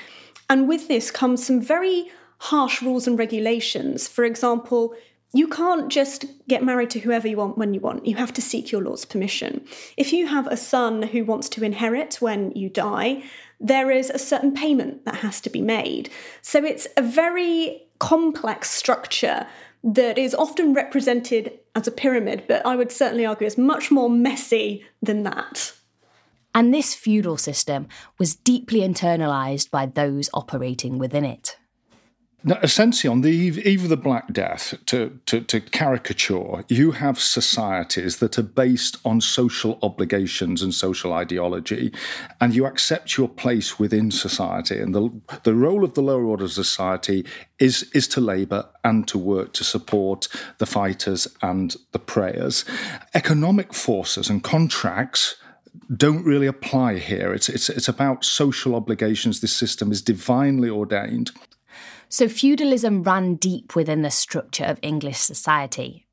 And 0.51 0.69
with 0.69 0.87
this 0.87 1.11
comes 1.11 1.47
some 1.47 1.63
very 1.63 2.13
harsh 2.37 2.83
rules 2.83 3.07
and 3.07 3.19
regulations. 3.19 4.07
For 4.07 4.25
example, 4.25 4.95
you 5.35 5.49
can't 5.49 5.91
just 5.91 6.27
get 6.49 6.63
married 6.63 6.91
to 6.91 7.01
whoever 7.01 7.27
you 7.27 7.37
want 7.37 7.59
when 7.59 7.75
you 7.75 7.81
want. 7.81 8.07
You 8.07 8.15
have 8.15 8.33
to 8.35 8.41
seek 8.41 8.71
your 8.71 8.81
lord's 8.81 9.05
permission. 9.05 9.67
If 9.97 10.13
you 10.13 10.29
have 10.29 10.47
a 10.47 10.57
son 10.57 11.03
who 11.03 11.25
wants 11.25 11.49
to 11.51 11.65
inherit 11.65 12.15
when 12.21 12.53
you 12.53 12.71
die, 12.71 13.25
there 13.59 13.91
is 13.91 14.11
a 14.11 14.19
certain 14.19 14.55
payment 14.55 15.05
that 15.05 15.17
has 15.17 15.41
to 15.41 15.51
be 15.51 15.61
made. 15.61 16.09
So 16.41 16.65
it's 16.65 16.87
a 16.97 17.03
very 17.03 17.83
complex 17.99 18.71
structure 18.71 19.49
that 19.83 20.19
is 20.19 20.37
often 20.37 20.73
represented 20.73 21.59
as 21.75 21.89
a 21.89 21.93
pyramid, 21.93 22.45
but 22.47 22.65
I 22.65 22.77
would 22.77 22.93
certainly 22.93 23.27
argue 23.27 23.47
is 23.47 23.59
much 23.59 23.91
more 23.91 24.09
messy 24.09 24.87
than 25.03 25.25
that. 25.25 25.73
And 26.55 26.73
this 26.73 26.95
feudal 26.95 27.39
system 27.39 27.89
was 28.19 28.37
deeply 28.37 28.81
internalised 28.81 29.73
by 29.73 29.87
those 29.87 30.31
operating 30.33 30.99
within 30.99 31.25
it. 31.25 31.57
Now, 32.47 32.59
essentially, 32.63 33.11
on 33.11 33.23
the 33.23 33.31
eve, 33.31 33.59
eve 33.67 33.85
of 33.85 33.89
the 33.89 33.97
Black 33.97 34.31
Death, 34.31 34.75
to, 34.87 35.19
to, 35.25 35.41
to, 35.41 35.61
caricature, 35.63 36.63
you 36.69 36.91
have 36.91 37.19
societies 37.19 38.19
that 38.19 38.39
are 38.39 38.43
based 38.43 38.99
on 39.03 39.23
social 39.23 39.79
obligations 39.83 40.61
and 40.61 40.75
social 40.75 41.15
ideology, 41.15 41.91
and 42.43 42.55
you 42.55 42.67
accept 42.67 43.17
your 43.17 43.31
place 43.31 43.79
within 43.79 44.11
society. 44.11 44.79
And 44.79 44.95
the, 44.95 45.11
the 45.45 45.55
role 45.55 45.85
of 45.85 45.95
the 45.95 46.03
lower 46.03 46.27
order 46.27 46.45
of 46.45 46.53
society 46.53 47.25
is, 47.59 47.91
is 47.95 48.07
to 48.09 48.21
labour 48.21 48.69
and 48.85 49.09
to 49.09 49.17
work 49.17 49.55
to 49.55 49.65
support 49.65 50.29
the 50.59 50.67
fighters 50.67 51.27
and 51.41 51.75
the 51.93 51.99
prayers. 51.99 52.67
Economic 53.15 53.73
forces 53.73 54.29
and 54.29 54.45
contracts 54.45 55.37
don't 55.97 56.25
really 56.25 56.47
apply 56.47 56.99
here. 56.99 57.33
It's, 57.33 57.49
it's, 57.49 57.71
it's 57.71 57.89
about 57.89 58.23
social 58.23 58.75
obligations. 58.75 59.41
This 59.41 59.53
system 59.55 59.91
is 59.91 60.03
divinely 60.03 60.69
ordained. 60.69 61.31
So 62.09 62.29
feudalism 62.29 63.03
ran 63.03 63.35
deep 63.37 63.75
within 63.75 64.03
the 64.03 64.11
structure 64.11 64.65
of 64.65 64.79
English 64.83 65.19
society. 65.19 66.07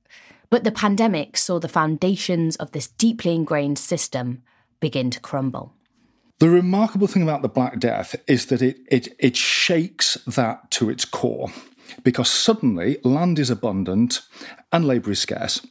But 0.50 0.64
the 0.64 0.72
pandemic 0.72 1.38
saw 1.38 1.60
the 1.60 1.68
foundations 1.68 2.56
of 2.58 2.72
this 2.72 2.88
deeply 2.88 3.34
ingrained 3.36 3.80
system 3.80 4.44
begin 4.80 5.10
to 5.12 5.20
crumble. 5.20 5.74
The 6.40 6.50
remarkable 6.50 7.08
thing 7.08 7.24
about 7.24 7.44
the 7.44 7.50
Black 7.50 7.80
Death 7.80 8.16
is 8.28 8.48
that 8.48 8.62
it, 8.62 8.80
it, 8.90 9.16
it 9.20 9.38
shakes 9.38 10.16
that 10.26 10.72
to 10.72 10.90
its 10.90 11.06
core 11.06 11.50
because 12.04 12.30
suddenly 12.30 12.98
land 13.04 13.38
is 13.38 13.50
abundant 13.50 14.22
and 14.72 14.86
labour 14.86 15.12
is 15.12 15.20
scarce. 15.20 15.66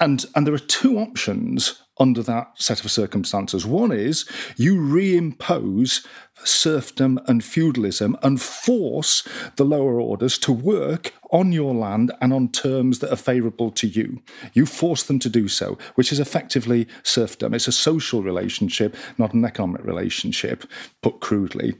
And, 0.00 0.24
and 0.34 0.46
there 0.46 0.54
are 0.54 0.58
two 0.58 0.98
options 0.98 1.82
under 1.98 2.22
that 2.22 2.52
set 2.56 2.84
of 2.84 2.90
circumstances. 2.90 3.64
One 3.66 3.92
is 3.92 4.28
you 4.56 4.76
reimpose 4.76 6.06
serfdom 6.44 7.18
and 7.26 7.42
feudalism 7.42 8.16
and 8.22 8.40
force 8.40 9.26
the 9.56 9.64
lower 9.64 10.00
orders 10.00 10.38
to 10.38 10.52
work 10.52 11.14
on 11.30 11.52
your 11.52 11.74
land 11.74 12.12
and 12.20 12.32
on 12.32 12.50
terms 12.50 12.98
that 12.98 13.12
are 13.12 13.16
favourable 13.16 13.70
to 13.72 13.86
you. 13.86 14.22
You 14.52 14.66
force 14.66 15.02
them 15.04 15.18
to 15.20 15.28
do 15.28 15.48
so, 15.48 15.78
which 15.94 16.12
is 16.12 16.20
effectively 16.20 16.86
serfdom. 17.02 17.54
It's 17.54 17.68
a 17.68 17.72
social 17.72 18.22
relationship, 18.22 18.96
not 19.18 19.32
an 19.32 19.44
economic 19.44 19.84
relationship, 19.84 20.64
put 21.02 21.20
crudely. 21.20 21.74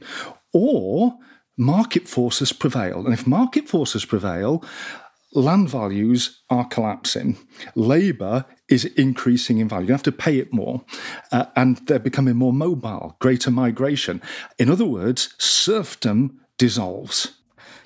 Or 0.53 1.17
market 1.57 2.07
forces 2.07 2.51
prevail. 2.53 3.05
And 3.05 3.13
if 3.13 3.27
market 3.27 3.67
forces 3.67 4.05
prevail, 4.05 4.63
land 5.33 5.69
values 5.69 6.41
are 6.49 6.65
collapsing. 6.65 7.37
Labour 7.75 8.45
is 8.69 8.85
increasing 8.85 9.59
in 9.59 9.69
value. 9.69 9.87
You 9.87 9.93
have 9.93 10.03
to 10.03 10.11
pay 10.11 10.39
it 10.39 10.53
more, 10.53 10.83
uh, 11.31 11.45
and 11.55 11.77
they're 11.87 11.99
becoming 11.99 12.35
more 12.35 12.53
mobile, 12.53 13.15
greater 13.19 13.51
migration. 13.51 14.21
In 14.57 14.69
other 14.69 14.85
words, 14.85 15.33
serfdom 15.37 16.39
dissolves. 16.57 17.33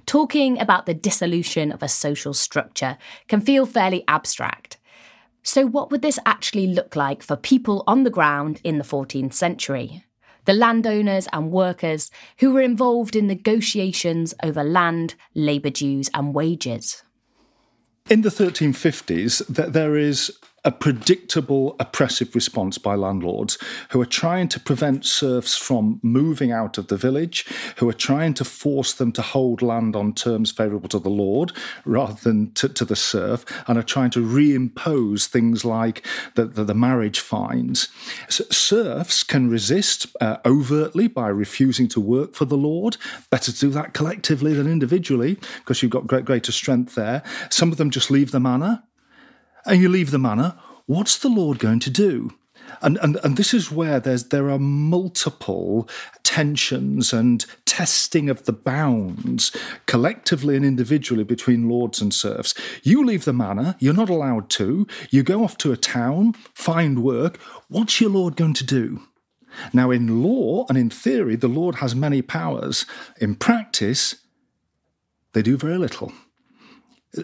Talking 0.06 0.60
about 0.60 0.86
the 0.86 0.94
dissolution 0.94 1.72
of 1.72 1.84
a 1.84 1.88
social 1.88 2.34
structure 2.34 2.98
can 3.28 3.42
feel 3.42 3.66
fairly 3.66 4.04
abstract. 4.08 4.78
So, 5.44 5.66
what 5.66 5.92
would 5.92 6.02
this 6.02 6.20
actually 6.26 6.68
look 6.68 6.96
like 6.96 7.24
for 7.24 7.36
people 7.36 7.84
on 7.88 8.04
the 8.04 8.10
ground 8.10 8.62
in 8.64 8.78
the 8.78 8.84
14th 8.84 9.34
century? 9.34 10.04
The 10.46 10.54
landowners 10.54 11.28
and 11.32 11.52
workers 11.52 12.10
who 12.40 12.52
were 12.52 12.62
involved 12.62 13.16
in 13.16 13.28
negotiations 13.28 14.34
over 14.44 14.64
land, 14.64 15.16
labour 15.36 15.70
dues, 15.70 16.10
and 16.14 16.34
wages. 16.34 17.04
In 18.10 18.22
the 18.22 18.30
1350s, 18.30 19.46
there 19.48 19.96
is 19.96 20.38
a 20.64 20.72
predictable 20.72 21.76
oppressive 21.80 22.36
response 22.36 22.78
by 22.78 22.94
landlords 22.94 23.58
who 23.90 24.00
are 24.00 24.06
trying 24.06 24.48
to 24.48 24.60
prevent 24.60 25.06
serfs 25.06 25.58
from 25.58 26.00
moving 26.04 26.52
out 26.52 26.78
of 26.78 26.88
the 26.88 26.98
village, 26.98 27.46
who 27.78 27.90
are 27.90 27.94
trying 27.94 28.34
to 28.34 28.46
force 28.46 28.94
them 28.94 29.12
to 29.12 29.22
hold 29.22 29.62
land 29.62 29.96
on 29.96 30.14
terms 30.14 30.52
favourable 30.52 30.90
to 30.90 31.00
the 31.00 31.10
lord 31.10 31.52
rather 31.84 32.14
than 32.14 32.52
to, 32.54 32.70
to, 32.70 32.86
the 32.86 32.96
serf, 32.96 33.44
and 33.68 33.78
are 33.78 33.84
trying 33.84 34.12
to 34.12 34.20
reimpose 34.20 35.26
things 35.26 35.66
like 35.66 36.06
the, 36.36 36.46
the, 36.46 36.64
the 36.64 36.76
marriage 36.76 37.20
fines. 37.20 37.88
So 38.30 38.44
serfs 38.52 39.24
can 39.24 39.50
resist 39.50 40.06
uh, 40.22 40.38
overtly 40.46 41.08
by 41.08 41.30
refusing 41.30 41.88
to 41.90 42.00
work 42.00 42.36
for 42.36 42.46
the 42.46 42.58
lord. 42.58 42.98
Better 43.32 43.52
to 43.52 43.60
do 43.60 43.70
that 43.72 43.94
collectively 43.94 44.54
than 44.54 44.68
individually 44.68 45.40
because 45.60 45.82
you've 45.82 45.92
got 45.92 46.06
great, 46.06 46.26
greater 46.26 46.52
strength 46.52 46.94
there. 46.94 47.24
Some 47.50 47.72
of 47.72 47.78
them 47.78 47.90
just 47.90 48.12
leave 48.12 48.32
the 48.32 48.40
manor 48.40 48.84
and 49.66 49.82
you 49.82 49.90
leave 49.90 50.12
the 50.12 50.20
manor, 50.20 50.56
what's 50.86 51.18
the 51.18 51.30
Lord 51.30 51.60
going 51.60 51.80
to 51.80 51.90
do? 51.90 52.34
And, 52.82 52.98
and, 53.02 53.18
and 53.24 53.38
this 53.38 53.54
is 53.54 53.72
where 53.72 54.00
there's, 54.00 54.26
there 54.26 54.50
are 54.50 54.60
multiple 54.60 55.90
tensions 56.24 57.12
and 57.12 57.46
testing 57.66 58.30
of 58.30 58.46
the 58.46 58.54
bounds, 58.54 59.56
collectively 59.86 60.56
and 60.56 60.66
individually, 60.66 61.24
between 61.24 61.70
lords 61.70 62.02
and 62.02 62.14
serfs. 62.14 62.54
You 62.84 63.06
leave 63.06 63.26
the 63.26 63.34
manor, 63.34 63.76
you're 63.80 63.94
not 63.94 64.10
allowed 64.10 64.50
to. 64.52 64.88
You 65.10 65.24
go 65.24 65.44
off 65.44 65.58
to 65.58 65.72
a 65.72 65.78
town, 65.78 66.34
find 66.54 67.04
work. 67.04 67.38
What's 67.68 68.00
your 68.00 68.10
lord 68.10 68.36
going 68.36 68.54
to 68.56 68.66
do? 68.66 69.02
Now, 69.74 69.92
in 69.92 70.24
law 70.24 70.66
and 70.70 70.78
in 70.78 70.90
theory, 70.90 71.36
the 71.36 71.50
Lord 71.50 71.76
has 71.76 71.94
many 71.94 72.22
powers. 72.22 72.86
In 73.20 73.36
practice, 73.36 74.16
they 75.34 75.42
do 75.42 75.58
very 75.58 75.78
little 75.78 76.14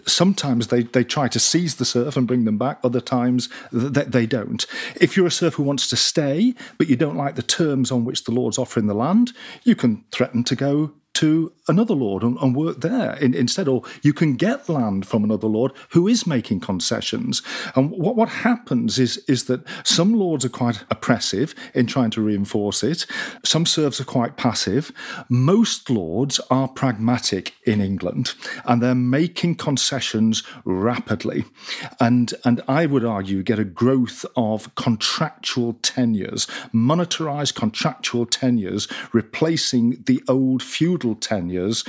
sometimes 0.06 0.68
they, 0.68 0.82
they 0.82 1.04
try 1.04 1.28
to 1.28 1.38
seize 1.38 1.76
the 1.76 1.84
serf 1.84 2.16
and 2.16 2.26
bring 2.26 2.44
them 2.44 2.58
back, 2.58 2.78
other 2.82 3.00
times 3.00 3.48
they, 3.72 4.04
they 4.04 4.26
don't. 4.26 4.66
If 5.00 5.16
you're 5.16 5.26
a 5.26 5.30
serf 5.30 5.54
who 5.54 5.62
wants 5.62 5.88
to 5.90 5.96
stay, 5.96 6.54
but 6.76 6.88
you 6.88 6.96
don't 6.96 7.16
like 7.16 7.36
the 7.36 7.42
terms 7.42 7.90
on 7.90 8.04
which 8.04 8.24
the 8.24 8.32
Lord's 8.32 8.58
offering 8.58 8.86
the 8.86 8.94
land, 8.94 9.32
you 9.64 9.74
can 9.74 10.04
threaten 10.10 10.44
to 10.44 10.56
go 10.56 10.92
to 11.18 11.52
another 11.66 11.94
lord 11.94 12.22
and, 12.22 12.38
and 12.38 12.54
work 12.54 12.80
there 12.80 13.14
in, 13.14 13.34
instead, 13.34 13.66
or 13.66 13.82
you 14.02 14.12
can 14.12 14.36
get 14.36 14.68
land 14.68 15.04
from 15.04 15.24
another 15.24 15.48
lord 15.48 15.72
who 15.90 16.06
is 16.06 16.28
making 16.28 16.60
concessions. 16.60 17.42
And 17.74 17.90
what, 17.90 18.14
what 18.14 18.28
happens 18.28 19.00
is, 19.00 19.18
is 19.26 19.44
that 19.44 19.66
some 19.82 20.14
lords 20.14 20.44
are 20.44 20.48
quite 20.50 20.84
oppressive 20.90 21.56
in 21.74 21.86
trying 21.86 22.10
to 22.10 22.22
reinforce 22.22 22.84
it, 22.84 23.04
some 23.44 23.66
serfs 23.66 24.00
are 24.00 24.04
quite 24.04 24.36
passive. 24.36 24.92
Most 25.28 25.90
lords 25.90 26.38
are 26.50 26.68
pragmatic 26.68 27.54
in 27.64 27.80
England 27.80 28.34
and 28.64 28.80
they're 28.80 28.94
making 28.94 29.56
concessions 29.56 30.44
rapidly. 30.64 31.44
And, 31.98 32.32
and 32.44 32.62
I 32.68 32.86
would 32.86 33.04
argue 33.04 33.42
get 33.42 33.58
a 33.58 33.64
growth 33.64 34.24
of 34.36 34.72
contractual 34.76 35.74
tenures, 35.82 36.46
monetarized 36.72 37.56
contractual 37.56 38.26
tenures, 38.26 38.86
replacing 39.12 40.02
the 40.06 40.22
old 40.28 40.62
feudal 40.62 41.07
feudal 41.08 41.20
tenures 41.20 41.84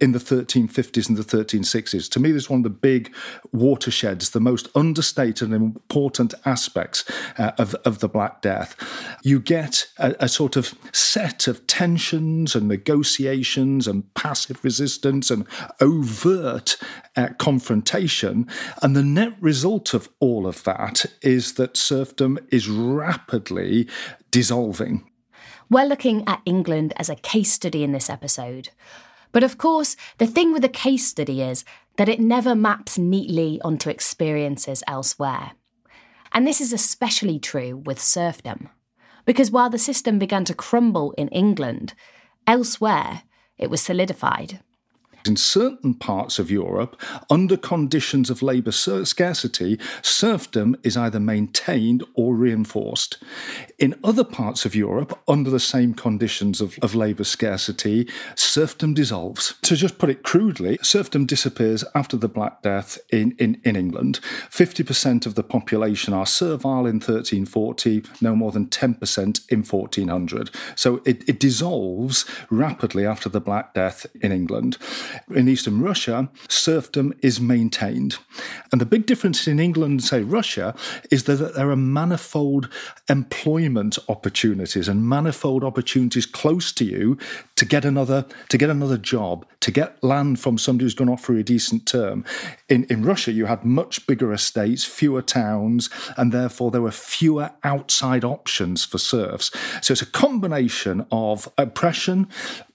in 0.00 0.12
the 0.12 0.18
1350s 0.18 1.08
and 1.08 1.16
the 1.16 1.22
1360s. 1.22 2.10
To 2.10 2.20
me, 2.20 2.32
this 2.32 2.44
is 2.44 2.50
one 2.50 2.60
of 2.60 2.64
the 2.64 2.70
big 2.70 3.14
watersheds, 3.52 4.30
the 4.30 4.40
most 4.40 4.68
understated 4.74 5.50
and 5.50 5.54
important 5.54 6.34
aspects 6.44 7.04
uh, 7.38 7.52
of, 7.58 7.74
of 7.84 8.00
the 8.00 8.08
Black 8.08 8.42
Death. 8.42 8.76
You 9.22 9.40
get 9.40 9.86
a, 9.98 10.14
a 10.20 10.28
sort 10.28 10.56
of 10.56 10.74
set 10.92 11.46
of 11.48 11.66
tensions 11.66 12.54
and 12.54 12.68
negotiations 12.68 13.86
and 13.86 14.12
passive 14.14 14.62
resistance 14.64 15.30
and 15.30 15.46
overt 15.80 16.76
uh, 17.16 17.28
confrontation. 17.38 18.46
And 18.82 18.96
the 18.96 19.02
net 19.02 19.34
result 19.40 19.94
of 19.94 20.08
all 20.20 20.46
of 20.46 20.64
that 20.64 21.04
is 21.22 21.54
that 21.54 21.76
serfdom 21.76 22.38
is 22.50 22.68
rapidly 22.68 23.88
dissolving. 24.30 25.04
We're 25.68 25.86
looking 25.86 26.22
at 26.28 26.42
England 26.44 26.92
as 26.96 27.08
a 27.08 27.16
case 27.16 27.52
study 27.52 27.82
in 27.82 27.92
this 27.92 28.08
episode. 28.08 28.70
But 29.32 29.42
of 29.42 29.58
course, 29.58 29.96
the 30.18 30.26
thing 30.26 30.52
with 30.52 30.64
a 30.64 30.68
case 30.68 31.06
study 31.06 31.42
is 31.42 31.64
that 31.96 32.08
it 32.08 32.20
never 32.20 32.54
maps 32.54 32.98
neatly 32.98 33.60
onto 33.62 33.90
experiences 33.90 34.84
elsewhere. 34.86 35.52
And 36.32 36.46
this 36.46 36.60
is 36.60 36.72
especially 36.72 37.38
true 37.40 37.76
with 37.76 38.00
serfdom. 38.00 38.68
Because 39.24 39.50
while 39.50 39.68
the 39.68 39.78
system 39.78 40.20
began 40.20 40.44
to 40.44 40.54
crumble 40.54 41.12
in 41.18 41.28
England, 41.28 41.94
elsewhere 42.46 43.22
it 43.58 43.68
was 43.68 43.82
solidified. 43.82 44.60
In 45.28 45.36
certain 45.36 45.94
parts 45.94 46.38
of 46.38 46.50
Europe, 46.50 47.00
under 47.30 47.56
conditions 47.56 48.30
of 48.30 48.42
labour 48.42 48.72
scarcity, 48.72 49.78
serfdom 50.02 50.76
is 50.82 50.96
either 50.96 51.20
maintained 51.20 52.04
or 52.14 52.34
reinforced. 52.34 53.18
In 53.78 53.98
other 54.04 54.24
parts 54.24 54.64
of 54.64 54.74
Europe, 54.74 55.18
under 55.26 55.50
the 55.50 55.60
same 55.60 55.94
conditions 55.94 56.60
of, 56.60 56.78
of 56.80 56.94
labour 56.94 57.24
scarcity, 57.24 58.08
serfdom 58.34 58.94
dissolves. 58.94 59.54
To 59.62 59.76
just 59.76 59.98
put 59.98 60.10
it 60.10 60.22
crudely, 60.22 60.78
serfdom 60.82 61.26
disappears 61.26 61.84
after 61.94 62.16
the 62.16 62.28
Black 62.28 62.62
Death 62.62 62.98
in, 63.10 63.34
in, 63.38 63.60
in 63.64 63.76
England. 63.76 64.20
50% 64.50 65.26
of 65.26 65.34
the 65.34 65.42
population 65.42 66.14
are 66.14 66.26
servile 66.26 66.86
in 66.86 66.96
1340, 66.96 68.02
no 68.20 68.34
more 68.34 68.52
than 68.52 68.66
10% 68.66 69.40
in 69.50 69.62
1400. 69.62 70.50
So 70.74 71.02
it, 71.04 71.28
it 71.28 71.40
dissolves 71.40 72.24
rapidly 72.50 73.04
after 73.06 73.28
the 73.28 73.40
Black 73.40 73.74
Death 73.74 74.06
in 74.20 74.32
England 74.32 74.78
in 75.34 75.48
eastern 75.48 75.80
Russia, 75.80 76.28
serfdom 76.48 77.12
is 77.22 77.40
maintained. 77.40 78.16
And 78.72 78.80
the 78.80 78.86
big 78.86 79.06
difference 79.06 79.46
in 79.46 79.58
England, 79.58 80.04
say 80.04 80.22
Russia, 80.22 80.74
is 81.10 81.24
that 81.24 81.54
there 81.54 81.70
are 81.70 81.76
manifold 81.76 82.68
employment 83.08 83.98
opportunities 84.08 84.88
and 84.88 85.08
manifold 85.08 85.64
opportunities 85.64 86.26
close 86.26 86.72
to 86.72 86.84
you 86.84 87.18
to 87.56 87.64
get 87.64 87.84
another 87.84 88.26
to 88.48 88.58
get 88.58 88.70
another 88.70 88.98
job, 88.98 89.46
to 89.60 89.70
get 89.70 90.02
land 90.02 90.38
from 90.38 90.58
somebody 90.58 90.84
who's 90.84 90.94
going 90.94 91.08
to 91.08 91.14
offer 91.14 91.32
you 91.32 91.40
a 91.40 91.42
decent 91.42 91.86
term. 91.86 92.24
In 92.68 92.84
in 92.84 93.02
Russia, 93.02 93.32
you 93.32 93.46
had 93.46 93.64
much 93.64 94.06
bigger 94.06 94.32
estates, 94.32 94.84
fewer 94.84 95.22
towns, 95.22 95.90
and 96.16 96.32
therefore 96.32 96.70
there 96.70 96.82
were 96.82 96.90
fewer 96.90 97.50
outside 97.64 98.24
options 98.24 98.84
for 98.84 98.98
serfs. 98.98 99.50
So 99.80 99.92
it's 99.92 100.02
a 100.02 100.06
combination 100.06 101.06
of 101.10 101.50
oppression, 101.58 102.28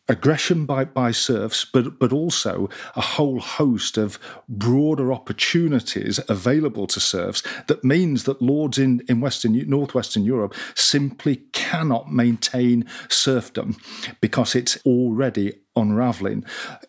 aggression 0.07 0.65
by, 0.65 0.83
by 0.83 1.11
serfs, 1.11 1.63
but, 1.63 1.97
but 1.99 2.11
also 2.11 2.69
a 2.95 3.01
whole 3.01 3.39
host 3.39 3.97
of 3.97 4.19
broader 4.49 5.13
opportunities 5.13 6.19
available 6.27 6.87
to 6.87 6.99
serfs 6.99 7.43
that 7.67 7.83
means 7.83 8.23
that 8.25 8.41
lords 8.41 8.77
in, 8.77 9.01
in 9.07 9.21
Western 9.21 9.53
Northwestern 9.69 10.23
Europe 10.23 10.53
simply 10.75 11.37
cannot 11.53 12.11
maintain 12.11 12.85
serfdom 13.09 13.77
because 14.19 14.55
it's 14.55 14.77
already 14.85 15.53
unraveling. 15.75 16.43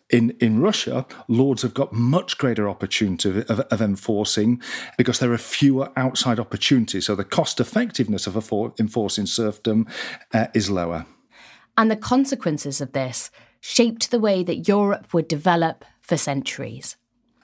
In 0.09 0.31
in 0.41 0.59
Russia, 0.59 1.05
lords 1.29 1.61
have 1.61 1.73
got 1.73 1.93
much 1.93 2.37
greater 2.37 2.67
opportunity 2.67 3.29
of, 3.29 3.59
of, 3.59 3.81
enforcing 3.81 4.61
because 4.97 5.19
there 5.19 5.31
are 5.31 5.37
fewer 5.37 5.89
outside 5.95 6.39
opportunities. 6.39 7.05
So 7.05 7.15
the 7.15 7.23
cost 7.23 7.61
effectiveness 7.61 8.27
of 8.27 8.35
enforcing 8.79 9.25
serfdom 9.25 9.87
uh, 10.33 10.47
is 10.53 10.69
lower. 10.69 11.05
And 11.77 11.89
the 11.89 11.95
consequences 11.95 12.81
of 12.81 12.91
this 12.91 13.31
shaped 13.59 14.11
the 14.11 14.19
way 14.19 14.43
that 14.43 14.67
Europe 14.67 15.13
would 15.13 15.27
develop 15.27 15.85
for 16.01 16.17
centuries. 16.17 16.97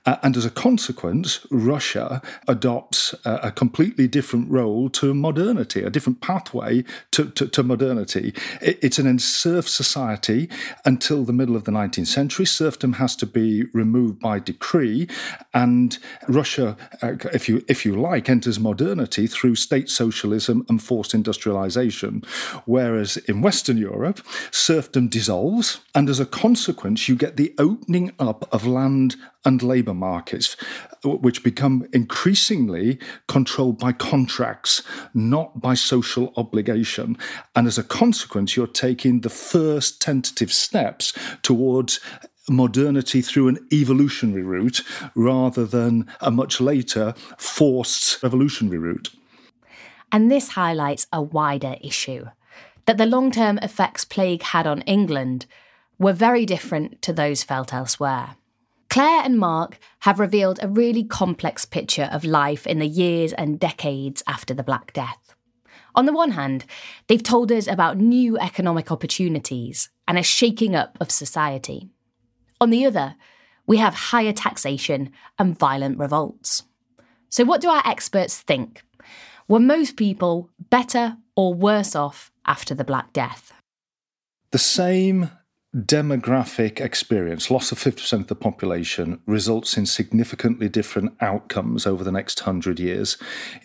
Uh, 0.05 0.17
and 0.23 0.37
as 0.37 0.45
a 0.45 0.49
consequence, 0.49 1.45
Russia 1.51 2.21
adopts 2.47 3.13
a, 3.25 3.51
completely 3.51 4.07
different 4.07 4.49
role 4.49 4.89
to 4.89 5.13
modernity, 5.13 5.83
a 5.83 5.89
different 5.89 6.21
pathway 6.21 6.83
to, 7.11 7.29
to, 7.31 7.47
to 7.47 7.63
modernity. 7.63 8.33
It, 8.61 8.79
it's 8.81 8.99
an 8.99 9.07
enserfed 9.07 9.69
society 9.69 10.49
until 10.85 11.25
the 11.25 11.33
middle 11.33 11.55
of 11.55 11.65
the 11.65 11.71
19th 11.71 12.07
century. 12.07 12.45
Serfdom 12.45 12.93
has 12.93 13.15
to 13.17 13.25
be 13.25 13.65
removed 13.73 14.19
by 14.19 14.39
decree, 14.39 15.07
and 15.53 15.97
Russia, 16.27 16.77
uh, 17.01 17.15
if 17.33 17.49
you 17.49 17.63
if 17.67 17.85
you 17.85 17.99
like, 17.99 18.29
enters 18.29 18.59
modernity 18.59 19.27
through 19.27 19.55
state 19.55 19.89
socialism 19.89 20.65
and 20.69 20.81
forced 20.81 21.13
industrialization. 21.13 22.23
Whereas 22.65 23.17
in 23.17 23.41
Western 23.41 23.77
Europe, 23.77 24.21
serfdom 24.51 25.09
dissolves, 25.09 25.81
and 25.93 26.09
as 26.09 26.19
a 26.19 26.25
consequence, 26.25 27.09
you 27.09 27.15
get 27.15 27.37
the 27.37 27.53
opening 27.57 28.13
up 28.19 28.47
of 28.51 28.65
land 28.65 29.15
and 29.49 29.63
labour 29.63 29.95
markets, 29.95 30.55
which 31.03 31.43
become 31.43 31.87
increasingly 31.91 32.99
controlled 33.27 33.79
by 33.79 33.91
contracts, 33.91 34.83
not 35.15 35.59
by 35.59 35.73
social 35.73 36.31
obligation. 36.37 37.17
And 37.55 37.65
as 37.67 37.79
a 37.79 37.83
consequence, 37.83 38.55
you're 38.55 38.67
taking 38.67 39.21
the 39.21 39.29
first 39.29 40.01
tentative 40.01 40.53
steps 40.53 41.13
towards 41.41 41.99
modernity 42.47 43.21
through 43.21 43.47
an 43.47 43.57
evolutionary 43.73 44.43
route 44.43 44.81
rather 45.15 45.65
than 45.65 46.05
a 46.21 46.31
much 46.31 46.61
later 46.61 47.13
forced 47.37 48.21
revolutionary 48.21 48.77
route. 48.77 49.09
And 50.11 50.31
this 50.31 50.49
highlights 50.49 51.07
a 51.11 51.21
wider 51.21 51.75
issue 51.81 52.25
that 52.85 52.97
the 52.97 53.05
long 53.05 53.31
term 53.31 53.57
effects 53.59 54.05
plague 54.05 54.43
had 54.43 54.67
on 54.67 54.81
England 54.81 55.47
were 55.97 56.13
very 56.13 56.45
different 56.45 57.01
to 57.01 57.13
those 57.13 57.43
felt 57.43 57.73
elsewhere. 57.73 58.35
Claire 58.89 59.23
and 59.23 59.37
Mark 59.37 59.77
have 59.99 60.19
revealed 60.19 60.59
a 60.61 60.67
really 60.67 61.03
complex 61.03 61.63
picture 61.63 62.09
of 62.11 62.23
life 62.23 62.65
in 62.65 62.79
the 62.79 62.87
years 62.87 63.33
and 63.33 63.59
decades 63.59 64.23
after 64.25 64.53
the 64.53 64.63
Black 64.63 64.93
Death. 64.93 65.35
On 65.95 66.05
the 66.05 66.13
one 66.13 66.31
hand, 66.31 66.65
they've 67.07 67.21
told 67.21 67.51
us 67.51 67.67
about 67.67 67.97
new 67.97 68.37
economic 68.39 68.91
opportunities 68.91 69.89
and 70.07 70.17
a 70.17 70.23
shaking 70.23 70.75
up 70.75 70.97
of 70.99 71.11
society. 71.11 71.89
On 72.59 72.71
the 72.71 72.85
other, 72.85 73.15
we 73.67 73.77
have 73.77 73.93
higher 73.93 74.33
taxation 74.33 75.11
and 75.37 75.57
violent 75.57 75.99
revolts. 75.99 76.63
So, 77.29 77.43
what 77.43 77.61
do 77.61 77.69
our 77.69 77.83
experts 77.85 78.39
think? 78.39 78.81
Were 79.47 79.59
most 79.59 79.97
people 79.97 80.49
better 80.69 81.17
or 81.35 81.53
worse 81.53 81.95
off 81.95 82.31
after 82.45 82.73
the 82.73 82.83
Black 82.83 83.13
Death? 83.13 83.53
The 84.51 84.57
same 84.57 85.29
demographic 85.75 86.79
experience, 86.79 87.51
loss 87.51 87.71
of 87.71 87.77
50% 87.77 88.13
of 88.13 88.27
the 88.27 88.35
population, 88.35 89.21
results 89.27 89.77
in 89.77 89.85
significantly 89.85 90.67
different 90.67 91.13
outcomes 91.21 91.85
over 91.85 92.03
the 92.03 92.11
next 92.11 92.41
100 92.41 92.79
years. 92.79 93.17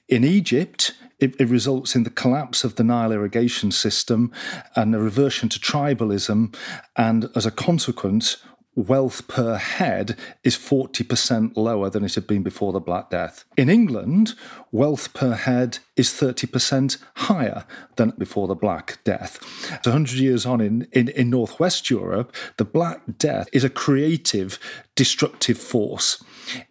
In 0.09 0.23
Egypt, 0.23 0.93
it, 1.19 1.35
it, 1.41 1.49
results 1.49 1.97
in 1.97 2.03
the 2.03 2.11
collapse 2.11 2.63
of 2.63 2.75
the 2.75 2.85
Nile 2.85 3.13
irrigation 3.13 3.71
system 3.71 4.33
and 4.77 4.95
a 4.95 4.99
reversion 4.99 5.49
to 5.49 5.59
tribalism, 5.59 6.55
and 6.97 7.31
as 7.35 7.47
a 7.47 7.51
consequence, 7.51 8.39
wealth 8.77 9.29
per 9.29 9.57
head 9.57 10.17
is 10.43 10.57
40% 10.57 11.57
lower 11.57 11.91
than 11.91 12.05
it 12.05 12.15
had 12.15 12.27
been 12.27 12.43
before 12.43 12.73
the 12.73 12.81
Black 12.81 13.11
Death. 13.11 13.45
In 13.57 13.69
England, 13.69 14.35
wealth 14.73 15.15
per 15.15 15.35
head 15.35 15.79
is 15.97 16.09
30% 16.11 16.99
higher 17.17 17.65
than 17.97 18.11
before 18.19 18.49
the 18.49 18.55
Black 18.55 18.99
Death. 19.05 19.39
So 19.85 19.91
100 19.91 20.19
years 20.19 20.45
on 20.45 20.61
in, 20.61 20.89
in, 20.93 21.09
in 21.09 21.31
Northwest 21.31 21.89
Europe, 21.89 22.35
the 22.57 22.65
Black 22.65 23.03
Death 23.19 23.49
is 23.53 23.65
a 23.65 23.71
creative, 23.71 24.59
destructive 24.97 25.59
force. 25.59 26.23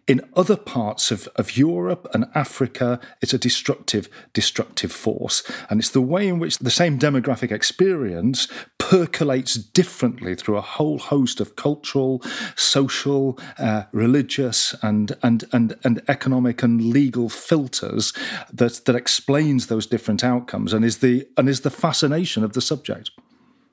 In 0.06 0.20
other 0.36 0.56
parts 0.56 1.10
of, 1.10 1.28
of 1.36 1.56
Europe 1.56 2.06
and 2.12 2.26
Africa, 2.34 3.00
it's 3.22 3.34
a 3.34 3.38
destructive, 3.38 4.08
destructive 4.32 4.92
force. 4.92 5.42
And 5.70 5.80
it's 5.80 5.90
the 5.90 6.02
way 6.02 6.28
in 6.28 6.38
which 6.38 6.58
the 6.58 6.70
same 6.70 6.98
demographic 6.98 7.50
experience 7.50 8.48
percolates 8.90 9.54
differently 9.54 10.34
through 10.34 10.58
a 10.58 10.60
whole 10.60 10.98
host 10.98 11.40
of 11.40 11.56
cultural, 11.56 12.22
social, 12.54 13.38
uh, 13.58 13.84
religious, 13.92 14.74
and, 14.82 15.16
and, 15.22 15.44
and, 15.52 15.76
and 15.84 16.02
economic 16.06 16.62
and 16.62 16.90
legal 16.90 17.30
filters 17.30 18.12
that, 18.52 18.84
that 18.84 18.94
explains 18.94 19.68
those 19.68 19.86
different 19.86 20.22
outcomes 20.22 20.74
and 20.74 20.84
is 20.84 20.98
the, 20.98 21.26
and 21.38 21.48
is 21.48 21.62
the 21.62 21.70
fascination 21.70 22.44
of 22.44 22.52
the 22.52 22.60
subject. 22.60 23.10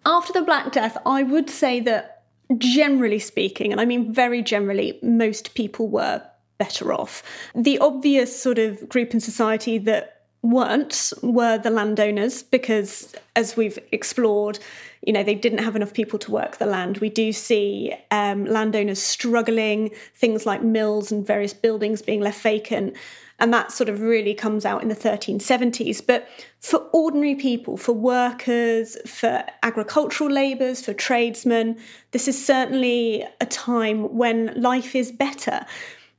After 0.06 0.32
the 0.32 0.44
Black 0.44 0.72
Death, 0.72 0.98
I 1.06 1.24
would 1.24 1.50
say 1.50 1.82
that 1.82 2.24
generally 2.58 3.20
speaking, 3.20 3.72
and 3.74 3.82
I 3.82 3.86
mean 3.86 4.14
very 4.14 4.42
generally, 4.42 4.98
most 5.04 5.56
people 5.56 5.90
were 5.90 6.22
better 6.58 6.94
off. 6.94 7.22
The 7.54 7.80
obvious 7.80 8.42
sort 8.42 8.60
of 8.60 8.88
group 8.88 9.14
in 9.14 9.20
society 9.20 9.78
that 9.80 10.21
weren't 10.42 11.14
were 11.22 11.58
the 11.58 11.70
landowners 11.70 12.44
because, 12.44 13.16
as 13.36 13.56
we've 13.56 13.78
explored, 13.92 14.60
you 15.06 15.14
know 15.14 15.24
they 15.24 15.36
didn't 15.36 15.60
have 15.60 15.76
enough 15.76 15.94
people 15.94 16.20
to 16.20 16.32
work 16.32 16.58
the 16.58 16.66
land. 16.66 16.98
We 16.98 17.10
do 17.10 17.32
see 17.32 17.96
um, 18.10 18.46
landowners 18.46 19.02
struggling, 19.02 19.92
things 20.16 20.46
like 20.46 20.64
mills 20.64 21.12
and 21.12 21.26
various 21.26 21.54
buildings 21.54 22.02
being 22.02 22.22
left 22.22 22.42
vacant. 22.42 22.96
And 23.40 23.52
that 23.56 23.72
sort 23.72 23.90
of 23.90 24.02
really 24.02 24.36
comes 24.36 24.68
out 24.68 24.84
in 24.84 24.90
the 24.90 24.96
1370s. 24.96 26.06
But 26.06 26.28
for 26.60 26.78
ordinary 26.94 27.34
people, 27.34 27.76
for 27.76 27.92
workers, 27.92 28.98
for 29.10 29.44
agricultural 29.64 30.30
labourers, 30.30 30.86
for 30.86 30.94
tradesmen, 30.94 31.80
this 32.12 32.28
is 32.28 32.46
certainly 32.46 33.26
a 33.40 33.48
time 33.48 34.16
when 34.16 34.54
life 34.62 34.96
is 34.96 35.12
better. 35.12 35.66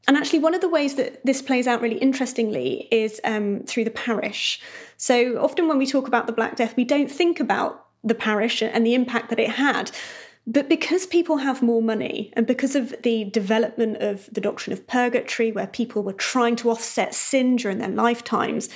And 0.09 0.17
actually, 0.17 0.41
one 0.41 0.55
of 0.55 0.61
the 0.61 0.69
ways 0.69 0.97
that 0.97 1.25
this 1.25 1.41
plays 1.41 1.67
out 1.67 1.81
really 1.81 1.99
interestingly 1.99 2.89
is 2.91 3.21
um, 3.25 3.61
through 3.67 3.85
the 3.85 3.91
parish. 3.91 4.61
So 4.97 5.41
often 5.41 5.69
when 5.69 5.79
we 5.79 5.87
talk 5.87 6.09
about 6.09 6.27
the 6.27 6.33
Black 6.33 6.57
Death, 6.57 6.75
we 6.77 6.85
don't 6.85 7.11
think 7.11 7.39
about 7.39 7.87
the 8.03 8.15
parish 8.15 8.63
and 8.63 8.85
the 8.85 8.95
impact 8.95 9.31
that 9.31 9.39
it 9.39 9.51
had. 9.51 9.93
But 10.45 10.69
because 10.69 11.07
people 11.07 11.37
have 11.37 11.63
more 11.63 11.81
money 11.81 12.33
and 12.33 12.49
because 12.49 12.75
of 12.75 12.95
the 13.03 13.25
development 13.25 13.99
of 13.99 14.29
the 14.33 14.41
doctrine 14.41 14.73
of 14.73 14.87
purgatory, 14.89 15.53
where 15.53 15.69
people 15.69 16.03
were 16.03 16.13
trying 16.13 16.57
to 16.57 16.71
offset 16.71 17.15
sin 17.15 17.55
during 17.55 17.79
their 17.79 17.89
lifetimes, 17.89 18.69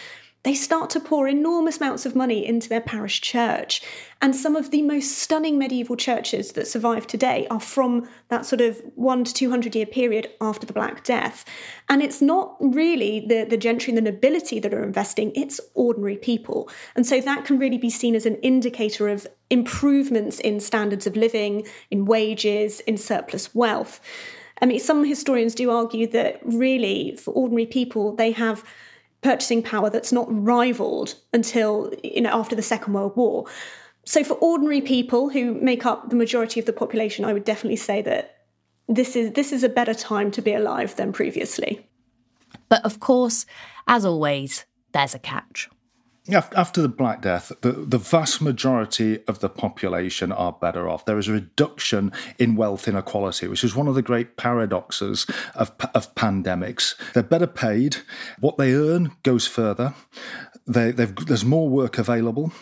they 0.47 0.55
start 0.55 0.91
to 0.91 1.01
pour 1.01 1.27
enormous 1.27 1.79
amounts 1.79 2.07
of 2.07 2.15
money 2.15 2.47
into 2.47 2.69
their 2.69 2.81
parish 2.81 3.21
church. 3.21 3.83
And 4.23 4.35
some 4.35 4.55
of 4.55 4.71
the 4.71 4.81
most 4.81 5.19
stunning 5.19 5.59
medieval 5.59 5.97
churches 5.97 6.53
that 6.53 6.69
survive 6.69 7.05
today 7.09 7.49
are 7.51 7.59
from 7.59 8.09
that 8.29 8.47
sort 8.47 8.61
of 8.61 8.81
one 8.95 9.25
to 9.25 9.35
200 9.35 9.75
year 9.75 9.87
period 9.87 10.31
after 10.41 10.65
the 10.65 10.73
Black 10.73 11.03
Death. 11.03 11.45
And 11.89 12.01
it's 12.01 12.23
not 12.23 12.57
really 12.61 13.27
the, 13.27 13.43
the 13.43 13.57
gentry 13.57 13.91
and 13.91 13.99
the 13.99 14.13
nobility 14.13 14.61
that 14.61 14.73
are 14.73 14.85
investing, 14.85 15.33
it's 15.35 15.61
ordinary 15.75 16.17
people. 16.17 16.71
And 16.95 17.05
so 17.05 17.21
that 17.21 17.45
can 17.45 17.59
really 17.59 17.79
be 17.79 17.91
seen 17.91 18.15
as 18.15 18.25
an 18.25 18.37
indicator 18.37 19.09
of 19.09 19.27
improvements 19.51 20.39
in 20.39 20.61
standards 20.61 21.09
of 21.09 21.17
living, 21.17 21.67
in 21.91 22.05
wages, 22.05 22.79
in 22.81 22.99
surplus 22.99 23.53
wealth. 23.53 24.01
I 24.63 24.67
mean, 24.67 24.79
some 24.79 25.05
historians 25.05 25.57
do 25.57 25.73
argue 25.73 26.07
that 26.07 26.41
really, 26.45 27.17
for 27.17 27.33
ordinary 27.33 27.67
people, 27.67 28.15
they 28.15 28.31
have 28.31 28.65
purchasing 29.23 29.63
power 29.63 29.91
that's 29.91 30.13
not 30.13 30.27
rivaled 30.29 31.15
until 31.33 31.93
you 32.03 32.21
know 32.21 32.31
after 32.31 32.55
the 32.55 32.63
Second 32.63 32.93
World 32.93 33.17
War. 33.17 33.47
So 34.05 34.23
for 34.23 34.35
ordinary 34.35 34.81
people 34.81 35.31
who 35.31 35.55
make 35.55 35.85
up 35.85 36.11
the 36.11 36.17
majority 36.17 36.61
of 36.61 36.67
the 36.67 36.73
population, 36.73 37.25
I 37.25 37.33
would 37.33 37.45
definitely 37.45 37.77
say 37.77 38.03
that 38.03 38.37
this 38.89 39.17
is 39.17 39.33
this 39.33 39.53
is 39.53 39.65
a 39.65 39.69
better 39.69 39.95
time 39.95 40.31
to 40.33 40.43
be 40.43 40.55
alive 40.55 40.97
than 40.97 41.13
previously. 41.13 41.87
But 42.69 42.85
of 42.85 43.01
course, 43.01 43.47
as 43.87 44.05
always, 44.05 44.65
there's 44.93 45.15
a 45.15 45.19
catch. 45.19 45.69
After 46.29 46.83
the 46.83 46.89
Black 46.89 47.23
Death, 47.23 47.53
the, 47.61 47.73
the 47.73 47.99
vast 47.99 48.43
majority 48.43 49.21
of 49.29 49.39
the 49.39 49.49
population 49.49 50.33
are 50.33 50.53
better 50.53 50.89
off. 50.89 51.05
There 51.05 51.19
is 51.19 51.29
a 51.29 51.33
reduction 51.33 52.11
in 52.39 52.57
wealth 52.57 52.89
inequality, 52.89 53.47
which 53.47 53.63
is 53.63 53.77
one 53.77 53.87
of 53.87 53.95
the 53.95 54.03
great 54.03 54.37
paradoxes 54.37 55.27
of, 55.55 55.71
of 55.95 56.13
pandemics. 56.17 56.95
They're 57.13 57.23
better 57.23 57.47
paid, 57.47 57.99
what 58.41 58.59
they 58.59 58.75
earn 58.75 59.13
goes 59.23 59.47
further. 59.47 59.95
They, 60.67 60.91
there's 60.91 61.45
more 61.45 61.69
work 61.69 61.97
available, 61.97 62.53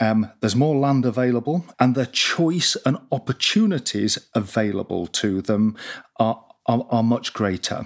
um, 0.00 0.32
there's 0.40 0.56
more 0.56 0.74
land 0.74 1.04
available, 1.04 1.66
and 1.78 1.94
the 1.94 2.06
choice 2.06 2.74
and 2.86 2.96
opportunities 3.12 4.18
available 4.34 5.06
to 5.08 5.42
them 5.42 5.76
are, 6.18 6.42
are, 6.66 7.02
much 7.02 7.34
greater. 7.34 7.84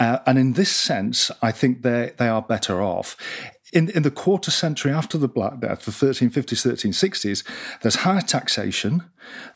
Uh, 0.00 0.18
and 0.26 0.38
in 0.38 0.54
this 0.54 0.74
sense, 0.74 1.30
I 1.40 1.52
think 1.52 1.82
they 1.82 2.12
are 2.18 2.42
better 2.42 2.82
off 2.82 3.16
in, 3.72 3.88
in 3.90 4.02
the 4.02 4.10
quarter 4.10 4.50
century 4.50 4.92
after 4.92 5.16
the 5.16 5.28
Black 5.28 5.60
Death, 5.60 5.84
the 5.84 5.90
1350s, 5.90 6.66
1360s, 6.66 7.44
there's 7.82 7.96
higher 7.96 8.20
taxation. 8.20 9.04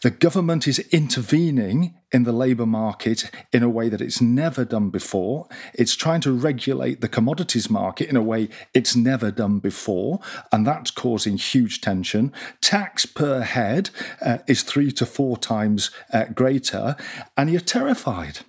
The 0.02 0.10
government 0.10 0.68
is 0.68 0.78
intervening 0.90 1.94
in 2.12 2.22
the 2.22 2.32
labour 2.32 2.66
market 2.66 3.30
in 3.52 3.62
a 3.62 3.68
way 3.68 3.88
that 3.88 4.00
it's 4.00 4.20
never 4.20 4.64
done 4.64 4.90
before. 4.90 5.48
It's 5.74 5.96
trying 5.96 6.20
to 6.22 6.32
regulate 6.32 7.00
the 7.00 7.08
commodities 7.08 7.68
market 7.68 8.08
in 8.08 8.16
a 8.16 8.22
way 8.22 8.48
it's 8.72 8.94
never 8.94 9.30
done 9.30 9.58
before, 9.58 10.20
and 10.52 10.66
that's 10.66 10.90
causing 10.90 11.36
huge 11.36 11.80
tension. 11.80 12.32
Tax 12.60 13.06
per 13.06 13.40
head 13.40 13.90
uh, 14.24 14.38
is 14.46 14.62
three 14.62 14.92
to 14.92 15.06
four 15.06 15.36
times 15.36 15.90
uh, 16.12 16.26
greater, 16.26 16.96
and 17.36 17.50
you're 17.50 17.60
terrified 17.60 18.40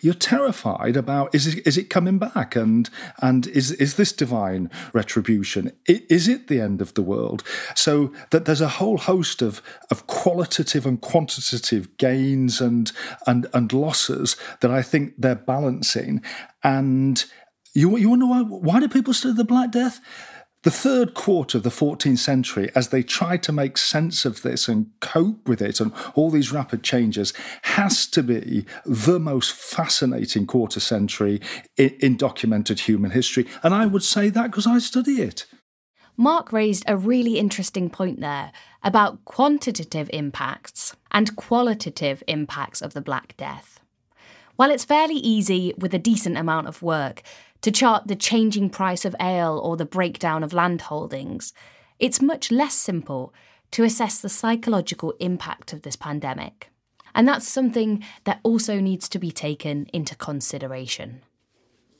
you're 0.00 0.14
terrified 0.14 0.96
about 0.96 1.34
is 1.34 1.46
it, 1.46 1.66
is 1.66 1.76
it 1.76 1.90
coming 1.90 2.18
back? 2.18 2.56
And 2.56 2.88
and 3.20 3.46
is 3.48 3.72
is 3.72 3.94
this 3.94 4.12
divine 4.12 4.70
retribution? 4.92 5.72
Is 5.86 6.28
it 6.28 6.48
the 6.48 6.60
end 6.60 6.80
of 6.80 6.94
the 6.94 7.02
world? 7.02 7.42
So 7.74 8.12
that 8.30 8.44
there's 8.44 8.60
a 8.60 8.68
whole 8.68 8.98
host 8.98 9.42
of 9.42 9.62
of 9.90 10.06
qualitative 10.06 10.86
and 10.86 11.00
quantitative 11.00 11.96
gains 11.96 12.60
and 12.60 12.92
and 13.26 13.46
and 13.52 13.72
losses 13.72 14.36
that 14.60 14.70
I 14.70 14.82
think 14.82 15.14
they're 15.18 15.34
balancing. 15.34 16.22
And 16.62 17.24
you 17.74 17.96
you 17.96 18.10
wonder 18.10 18.26
why 18.26 18.42
why 18.42 18.80
do 18.80 18.88
people 18.88 19.14
study 19.14 19.34
the 19.34 19.44
Black 19.44 19.70
Death 19.70 20.00
the 20.66 20.72
third 20.72 21.14
quarter 21.14 21.58
of 21.58 21.62
the 21.62 21.70
14th 21.70 22.18
century, 22.18 22.72
as 22.74 22.88
they 22.88 23.00
try 23.00 23.36
to 23.36 23.52
make 23.52 23.78
sense 23.78 24.24
of 24.24 24.42
this 24.42 24.66
and 24.66 24.90
cope 24.98 25.46
with 25.46 25.62
it 25.62 25.78
and 25.78 25.92
all 26.16 26.28
these 26.28 26.50
rapid 26.50 26.82
changes, 26.82 27.32
has 27.62 28.04
to 28.08 28.20
be 28.20 28.66
the 28.84 29.20
most 29.20 29.52
fascinating 29.52 30.44
quarter 30.44 30.80
century 30.80 31.40
in, 31.76 31.96
in 32.00 32.16
documented 32.16 32.80
human 32.80 33.12
history. 33.12 33.46
And 33.62 33.74
I 33.74 33.86
would 33.86 34.02
say 34.02 34.28
that 34.28 34.50
because 34.50 34.66
I 34.66 34.80
study 34.80 35.22
it. 35.22 35.46
Mark 36.16 36.52
raised 36.52 36.82
a 36.88 36.96
really 36.96 37.38
interesting 37.38 37.88
point 37.88 38.18
there 38.18 38.50
about 38.82 39.24
quantitative 39.24 40.10
impacts 40.12 40.96
and 41.12 41.36
qualitative 41.36 42.24
impacts 42.26 42.82
of 42.82 42.92
the 42.92 43.00
Black 43.00 43.36
Death. 43.36 43.78
While 44.56 44.72
it's 44.72 44.84
fairly 44.84 45.18
easy 45.18 45.74
with 45.78 45.94
a 45.94 45.98
decent 46.00 46.36
amount 46.36 46.66
of 46.66 46.82
work 46.82 47.22
to 47.66 47.72
chart 47.72 48.06
the 48.06 48.14
changing 48.14 48.70
price 48.70 49.04
of 49.04 49.16
ale 49.20 49.58
or 49.58 49.76
the 49.76 49.84
breakdown 49.84 50.44
of 50.44 50.52
land 50.52 50.82
holdings, 50.82 51.52
it's 51.98 52.22
much 52.22 52.52
less 52.52 52.74
simple 52.74 53.34
to 53.72 53.82
assess 53.82 54.20
the 54.20 54.28
psychological 54.28 55.14
impact 55.18 55.72
of 55.72 55.82
this 55.82 55.96
pandemic. 55.96 56.70
And 57.12 57.26
that's 57.26 57.48
something 57.48 58.04
that 58.22 58.38
also 58.44 58.78
needs 58.78 59.08
to 59.08 59.18
be 59.18 59.32
taken 59.32 59.86
into 59.92 60.14
consideration. 60.14 61.22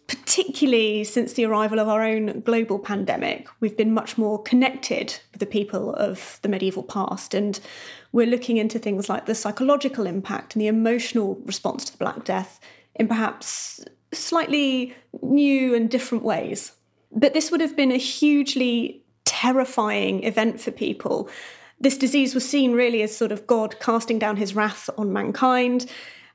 Particularly 0.07 1.03
since 1.03 1.33
the 1.33 1.47
arrival 1.47 1.81
of 1.81 1.89
our 1.89 2.05
own 2.05 2.43
global 2.43 2.79
pandemic, 2.79 3.49
we've 3.59 3.77
been 3.77 3.93
much 3.93 4.17
more 4.17 4.41
connected 4.41 5.19
with 5.33 5.41
the 5.41 5.47
people 5.47 5.93
of 5.95 6.39
the 6.43 6.49
medieval 6.49 6.85
past. 6.85 7.35
And 7.35 7.59
we're 8.13 8.29
looking 8.29 8.57
into 8.57 8.79
things 8.79 9.09
like 9.09 9.27
the 9.27 9.35
psychological 9.35 10.07
impact 10.07 10.55
and 10.55 10.63
the 10.63 10.69
emotional 10.69 11.41
response 11.45 11.85
to 11.87 11.91
the 11.91 11.99
Black 11.99 12.25
Death 12.25 12.61
in 12.95 13.09
perhaps 13.09 13.85
slightly 14.17 14.95
new 15.23 15.75
and 15.75 15.91
different 15.91 16.25
ways. 16.25 16.73
But 17.13 17.35
this 17.35 17.51
would 17.51 17.61
have 17.61 17.77
been 17.77 17.93
a 17.93 17.97
hugely 17.97 19.03
terrifying 19.25 20.23
event 20.25 20.61
for 20.61 20.71
people. 20.71 21.29
This 21.81 21.99
disease 21.99 22.35
was 22.35 22.49
seen 22.49 22.73
really 22.73 23.03
as 23.03 23.17
sort 23.17 23.33
of 23.33 23.47
God 23.47 23.79
casting 23.81 24.19
down 24.19 24.37
his 24.37 24.55
wrath 24.55 24.89
on 24.97 25.13
mankind. 25.13 25.87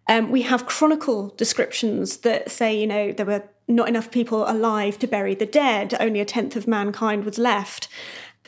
Um, 0.07 0.29
we 0.29 0.43
have 0.43 0.65
chronicle 0.65 1.33
descriptions 1.37 2.17
that 2.17 2.51
say, 2.51 2.79
you 2.79 2.87
know, 2.87 3.11
there 3.11 3.25
were 3.25 3.43
not 3.67 3.89
enough 3.89 4.11
people 4.11 4.49
alive 4.49 4.99
to 4.99 5.07
bury 5.07 5.35
the 5.35 5.45
dead, 5.45 5.95
only 5.99 6.19
a 6.19 6.25
tenth 6.25 6.55
of 6.55 6.67
mankind 6.67 7.23
was 7.23 7.37
left. 7.37 7.87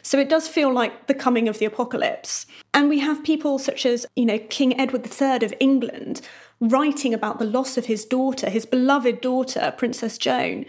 So 0.01 0.19
it 0.19 0.29
does 0.29 0.47
feel 0.47 0.71
like 0.71 1.07
the 1.07 1.13
coming 1.13 1.47
of 1.47 1.59
the 1.59 1.65
apocalypse. 1.65 2.45
And 2.73 2.89
we 2.89 2.99
have 2.99 3.23
people 3.23 3.57
such 3.57 3.85
as, 3.85 4.05
you 4.15 4.25
know, 4.25 4.37
King 4.37 4.79
Edward 4.79 5.07
III 5.09 5.45
of 5.45 5.53
England 5.59 6.21
writing 6.69 7.13
about 7.13 7.39
the 7.39 7.45
loss 7.45 7.77
of 7.77 7.85
his 7.85 8.05
daughter, 8.05 8.49
his 8.49 8.65
beloved 8.65 9.21
daughter, 9.21 9.73
Princess 9.77 10.17
Joan. 10.17 10.65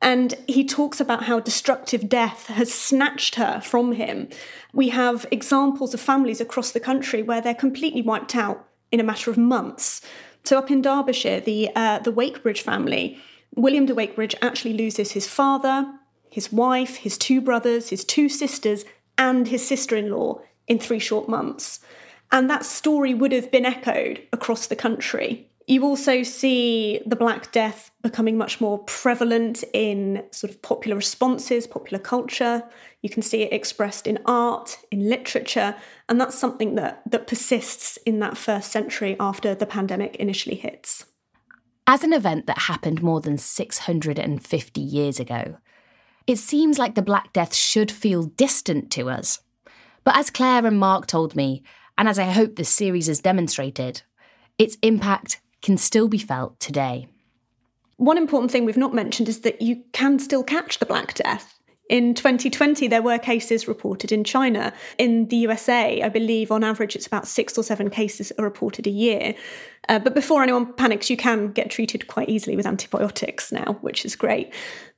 And 0.00 0.34
he 0.46 0.64
talks 0.64 1.00
about 1.00 1.24
how 1.24 1.40
destructive 1.40 2.08
death 2.08 2.46
has 2.46 2.72
snatched 2.72 3.34
her 3.34 3.60
from 3.60 3.92
him. 3.92 4.28
We 4.72 4.90
have 4.90 5.26
examples 5.30 5.92
of 5.94 6.00
families 6.00 6.40
across 6.40 6.70
the 6.70 6.80
country 6.80 7.22
where 7.22 7.40
they're 7.40 7.54
completely 7.54 8.02
wiped 8.02 8.36
out 8.36 8.64
in 8.92 9.00
a 9.00 9.04
matter 9.04 9.30
of 9.30 9.38
months. 9.38 10.00
So, 10.44 10.56
up 10.56 10.70
in 10.70 10.82
Derbyshire, 10.82 11.40
the, 11.40 11.70
uh, 11.74 11.98
the 11.98 12.12
Wakebridge 12.12 12.60
family, 12.60 13.18
William 13.56 13.86
de 13.86 13.94
Wakebridge 13.94 14.36
actually 14.40 14.74
loses 14.74 15.12
his 15.12 15.26
father, 15.26 15.92
his 16.30 16.52
wife, 16.52 16.96
his 16.96 17.18
two 17.18 17.40
brothers, 17.40 17.88
his 17.88 18.04
two 18.04 18.28
sisters, 18.28 18.84
and 19.16 19.48
his 19.48 19.66
sister 19.66 19.96
in 19.96 20.10
law 20.10 20.40
in 20.68 20.78
three 20.78 21.00
short 21.00 21.28
months. 21.28 21.80
And 22.30 22.50
that 22.50 22.64
story 22.64 23.14
would 23.14 23.32
have 23.32 23.50
been 23.50 23.64
echoed 23.64 24.22
across 24.32 24.66
the 24.66 24.76
country. 24.76 25.48
You 25.66 25.84
also 25.84 26.22
see 26.22 27.00
the 27.04 27.14
Black 27.16 27.52
Death 27.52 27.90
becoming 28.02 28.38
much 28.38 28.58
more 28.58 28.78
prevalent 28.78 29.64
in 29.74 30.24
sort 30.30 30.50
of 30.50 30.62
popular 30.62 30.96
responses, 30.96 31.66
popular 31.66 32.02
culture. 32.02 32.64
You 33.02 33.10
can 33.10 33.22
see 33.22 33.42
it 33.42 33.52
expressed 33.52 34.06
in 34.06 34.18
art, 34.24 34.78
in 34.90 35.10
literature, 35.10 35.76
and 36.08 36.18
that's 36.18 36.38
something 36.38 36.74
that, 36.76 37.02
that 37.10 37.26
persists 37.26 37.98
in 38.06 38.18
that 38.20 38.38
first 38.38 38.72
century 38.72 39.14
after 39.20 39.54
the 39.54 39.66
pandemic 39.66 40.16
initially 40.16 40.56
hits. 40.56 41.04
As 41.86 42.02
an 42.02 42.14
event 42.14 42.46
that 42.46 42.60
happened 42.60 43.02
more 43.02 43.20
than 43.20 43.36
650 43.36 44.80
years 44.80 45.20
ago, 45.20 45.58
it 46.26 46.38
seems 46.38 46.78
like 46.78 46.94
the 46.94 47.02
Black 47.02 47.34
Death 47.34 47.54
should 47.54 47.90
feel 47.90 48.24
distant 48.24 48.90
to 48.92 49.10
us. 49.10 49.40
But 50.02 50.16
as 50.16 50.30
Claire 50.30 50.64
and 50.64 50.78
Mark 50.78 51.06
told 51.06 51.36
me, 51.36 51.62
and 51.98 52.08
as 52.08 52.18
I 52.18 52.24
hope 52.26 52.56
this 52.56 52.70
series 52.70 53.08
has 53.08 53.20
demonstrated, 53.20 54.02
its 54.56 54.78
impact 54.82 55.40
can 55.60 55.76
still 55.76 56.08
be 56.08 56.18
felt 56.18 56.58
today. 56.60 57.08
One 57.96 58.16
important 58.16 58.52
thing 58.52 58.64
we've 58.64 58.76
not 58.76 58.94
mentioned 58.94 59.28
is 59.28 59.40
that 59.40 59.60
you 59.60 59.82
can 59.92 60.20
still 60.20 60.44
catch 60.44 60.78
the 60.78 60.86
Black 60.86 61.14
Death. 61.14 61.58
In 61.90 62.14
2020, 62.14 62.86
there 62.86 63.02
were 63.02 63.18
cases 63.18 63.66
reported 63.66 64.12
in 64.12 64.22
China. 64.22 64.72
In 64.98 65.26
the 65.28 65.36
USA, 65.38 66.02
I 66.02 66.08
believe 66.08 66.52
on 66.52 66.62
average 66.62 66.94
it's 66.94 67.06
about 67.06 67.26
six 67.26 67.58
or 67.58 67.64
seven 67.64 67.90
cases 67.90 68.30
are 68.38 68.44
reported 68.44 68.86
a 68.86 68.90
year. 68.90 69.34
Uh, 69.88 69.98
but 69.98 70.14
before 70.14 70.42
anyone 70.42 70.72
panics, 70.74 71.10
you 71.10 71.16
can 71.16 71.50
get 71.50 71.70
treated 71.70 72.06
quite 72.06 72.28
easily 72.28 72.56
with 72.56 72.66
antibiotics 72.66 73.50
now, 73.50 73.78
which 73.80 74.04
is 74.04 74.14
great. 74.14 74.52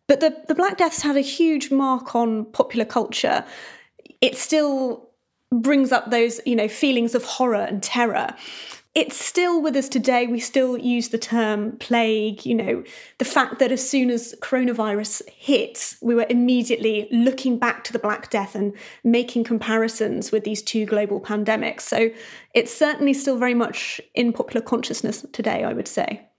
But 0.08 0.20
the, 0.20 0.36
the 0.48 0.54
Black 0.54 0.76
Death's 0.76 1.00
had 1.00 1.16
a 1.16 1.20
huge 1.20 1.70
mark 1.70 2.14
on 2.14 2.44
popular 2.46 2.84
culture. 2.84 3.44
It's 4.20 4.40
still 4.40 5.09
brings 5.52 5.92
up 5.92 6.10
those, 6.10 6.40
you 6.46 6.56
know, 6.56 6.68
feelings 6.68 7.14
of 7.14 7.24
horror 7.24 7.62
and 7.62 7.82
terror 7.82 8.34
it's 8.94 9.24
still 9.24 9.62
with 9.62 9.76
us 9.76 9.88
today. 9.88 10.26
We 10.26 10.40
still 10.40 10.76
use 10.76 11.10
the 11.10 11.18
term 11.18 11.76
plague. 11.78 12.44
You 12.44 12.56
know, 12.56 12.84
the 13.18 13.24
fact 13.24 13.60
that 13.60 13.70
as 13.70 13.88
soon 13.88 14.10
as 14.10 14.34
coronavirus 14.40 15.28
hit, 15.28 15.94
we 16.02 16.14
were 16.14 16.26
immediately 16.28 17.06
looking 17.12 17.58
back 17.58 17.84
to 17.84 17.92
the 17.92 18.00
Black 18.00 18.30
Death 18.30 18.54
and 18.56 18.72
making 19.04 19.44
comparisons 19.44 20.32
with 20.32 20.42
these 20.42 20.60
two 20.60 20.86
global 20.86 21.20
pandemics. 21.20 21.82
So 21.82 22.10
it's 22.52 22.74
certainly 22.74 23.14
still 23.14 23.38
very 23.38 23.54
much 23.54 24.00
in 24.14 24.32
popular 24.32 24.64
consciousness 24.64 25.24
today, 25.32 25.62
I 25.62 25.72
would 25.72 25.88
say. 25.88 26.29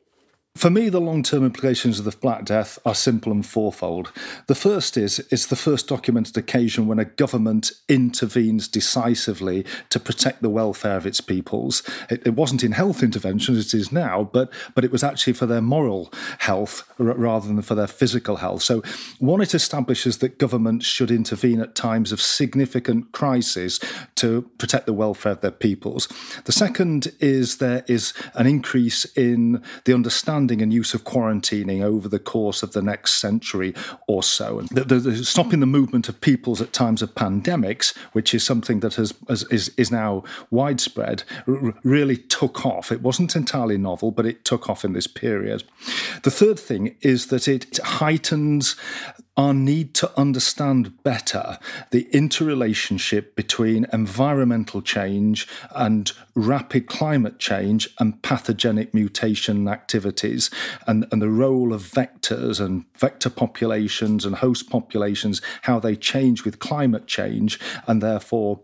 For 0.55 0.69
me, 0.69 0.89
the 0.89 0.99
long 0.99 1.23
term 1.23 1.45
implications 1.45 1.97
of 1.97 2.03
the 2.03 2.11
Black 2.11 2.43
Death 2.43 2.77
are 2.85 2.93
simple 2.93 3.31
and 3.31 3.45
fourfold. 3.45 4.11
The 4.47 4.53
first 4.53 4.97
is 4.97 5.19
it's 5.31 5.45
the 5.45 5.55
first 5.55 5.87
documented 5.87 6.37
occasion 6.37 6.87
when 6.87 6.99
a 6.99 7.05
government 7.05 7.71
intervenes 7.87 8.67
decisively 8.67 9.65
to 9.89 9.99
protect 9.99 10.41
the 10.41 10.49
welfare 10.49 10.97
of 10.97 11.05
its 11.05 11.21
peoples. 11.21 11.83
It, 12.09 12.27
it 12.27 12.35
wasn't 12.35 12.65
in 12.65 12.73
health 12.73 13.01
intervention, 13.01 13.55
as 13.55 13.73
it 13.73 13.77
is 13.77 13.93
now, 13.93 14.29
but, 14.31 14.51
but 14.75 14.83
it 14.83 14.91
was 14.91 15.05
actually 15.05 15.33
for 15.33 15.45
their 15.45 15.61
moral 15.61 16.11
health 16.39 16.83
rather 16.97 17.47
than 17.47 17.61
for 17.61 17.73
their 17.75 17.87
physical 17.87 18.35
health. 18.35 18.61
So, 18.61 18.83
one, 19.19 19.39
it 19.39 19.55
establishes 19.55 20.17
that 20.17 20.37
governments 20.37 20.85
should 20.85 21.11
intervene 21.11 21.61
at 21.61 21.75
times 21.75 22.11
of 22.11 22.19
significant 22.19 23.13
crisis 23.13 23.79
to 24.15 24.41
protect 24.57 24.85
the 24.85 24.93
welfare 24.93 25.31
of 25.31 25.41
their 25.41 25.49
peoples. 25.49 26.09
The 26.43 26.51
second 26.51 27.13
is 27.21 27.57
there 27.57 27.85
is 27.87 28.13
an 28.35 28.47
increase 28.47 29.05
in 29.15 29.63
the 29.85 29.93
understanding 29.93 30.40
and 30.49 30.73
use 30.73 30.93
of 30.93 31.03
quarantining 31.03 31.83
over 31.83 32.07
the 32.07 32.19
course 32.19 32.63
of 32.63 32.71
the 32.71 32.81
next 32.81 33.19
century 33.19 33.75
or 34.07 34.23
so. 34.23 34.59
And 34.59 34.69
the, 34.69 34.83
the, 34.83 34.95
the 34.95 35.25
stopping 35.25 35.59
the 35.59 35.65
movement 35.65 36.09
of 36.09 36.19
peoples 36.21 36.61
at 36.61 36.73
times 36.73 37.01
of 37.01 37.13
pandemics, 37.13 37.95
which 38.13 38.33
is 38.33 38.43
something 38.43 38.79
that 38.79 38.95
has, 38.95 39.13
has 39.27 39.43
is, 39.51 39.69
is 39.77 39.91
now 39.91 40.23
widespread, 40.49 41.23
r- 41.47 41.73
really 41.83 42.17
took 42.17 42.65
off. 42.65 42.91
It 42.91 43.01
wasn't 43.01 43.35
entirely 43.35 43.77
novel, 43.77 44.11
but 44.11 44.25
it 44.25 44.45
took 44.45 44.69
off 44.69 44.85
in 44.85 44.93
this 44.93 45.07
period. 45.07 45.63
The 46.23 46.31
third 46.31 46.59
thing 46.59 46.95
is 47.01 47.27
that 47.27 47.47
it 47.47 47.77
heightens 47.83 48.75
our 49.41 49.53
need 49.53 49.95
to 49.95 50.19
understand 50.19 51.03
better 51.03 51.57
the 51.89 52.07
interrelationship 52.11 53.35
between 53.35 53.87
environmental 53.91 54.81
change 54.81 55.47
and 55.75 56.11
rapid 56.35 56.87
climate 56.87 57.39
change 57.39 57.89
and 57.99 58.21
pathogenic 58.21 58.93
mutation 58.93 59.67
activities 59.67 60.51
and, 60.85 61.07
and 61.11 61.21
the 61.21 61.29
role 61.29 61.73
of 61.73 61.81
vectors 61.81 62.63
and 62.63 62.85
vector 62.97 63.29
populations 63.29 64.25
and 64.25 64.35
host 64.35 64.69
populations, 64.69 65.41
how 65.63 65.79
they 65.79 65.95
change 65.95 66.45
with 66.45 66.59
climate 66.59 67.07
change 67.07 67.59
and 67.87 68.01
therefore 68.01 68.59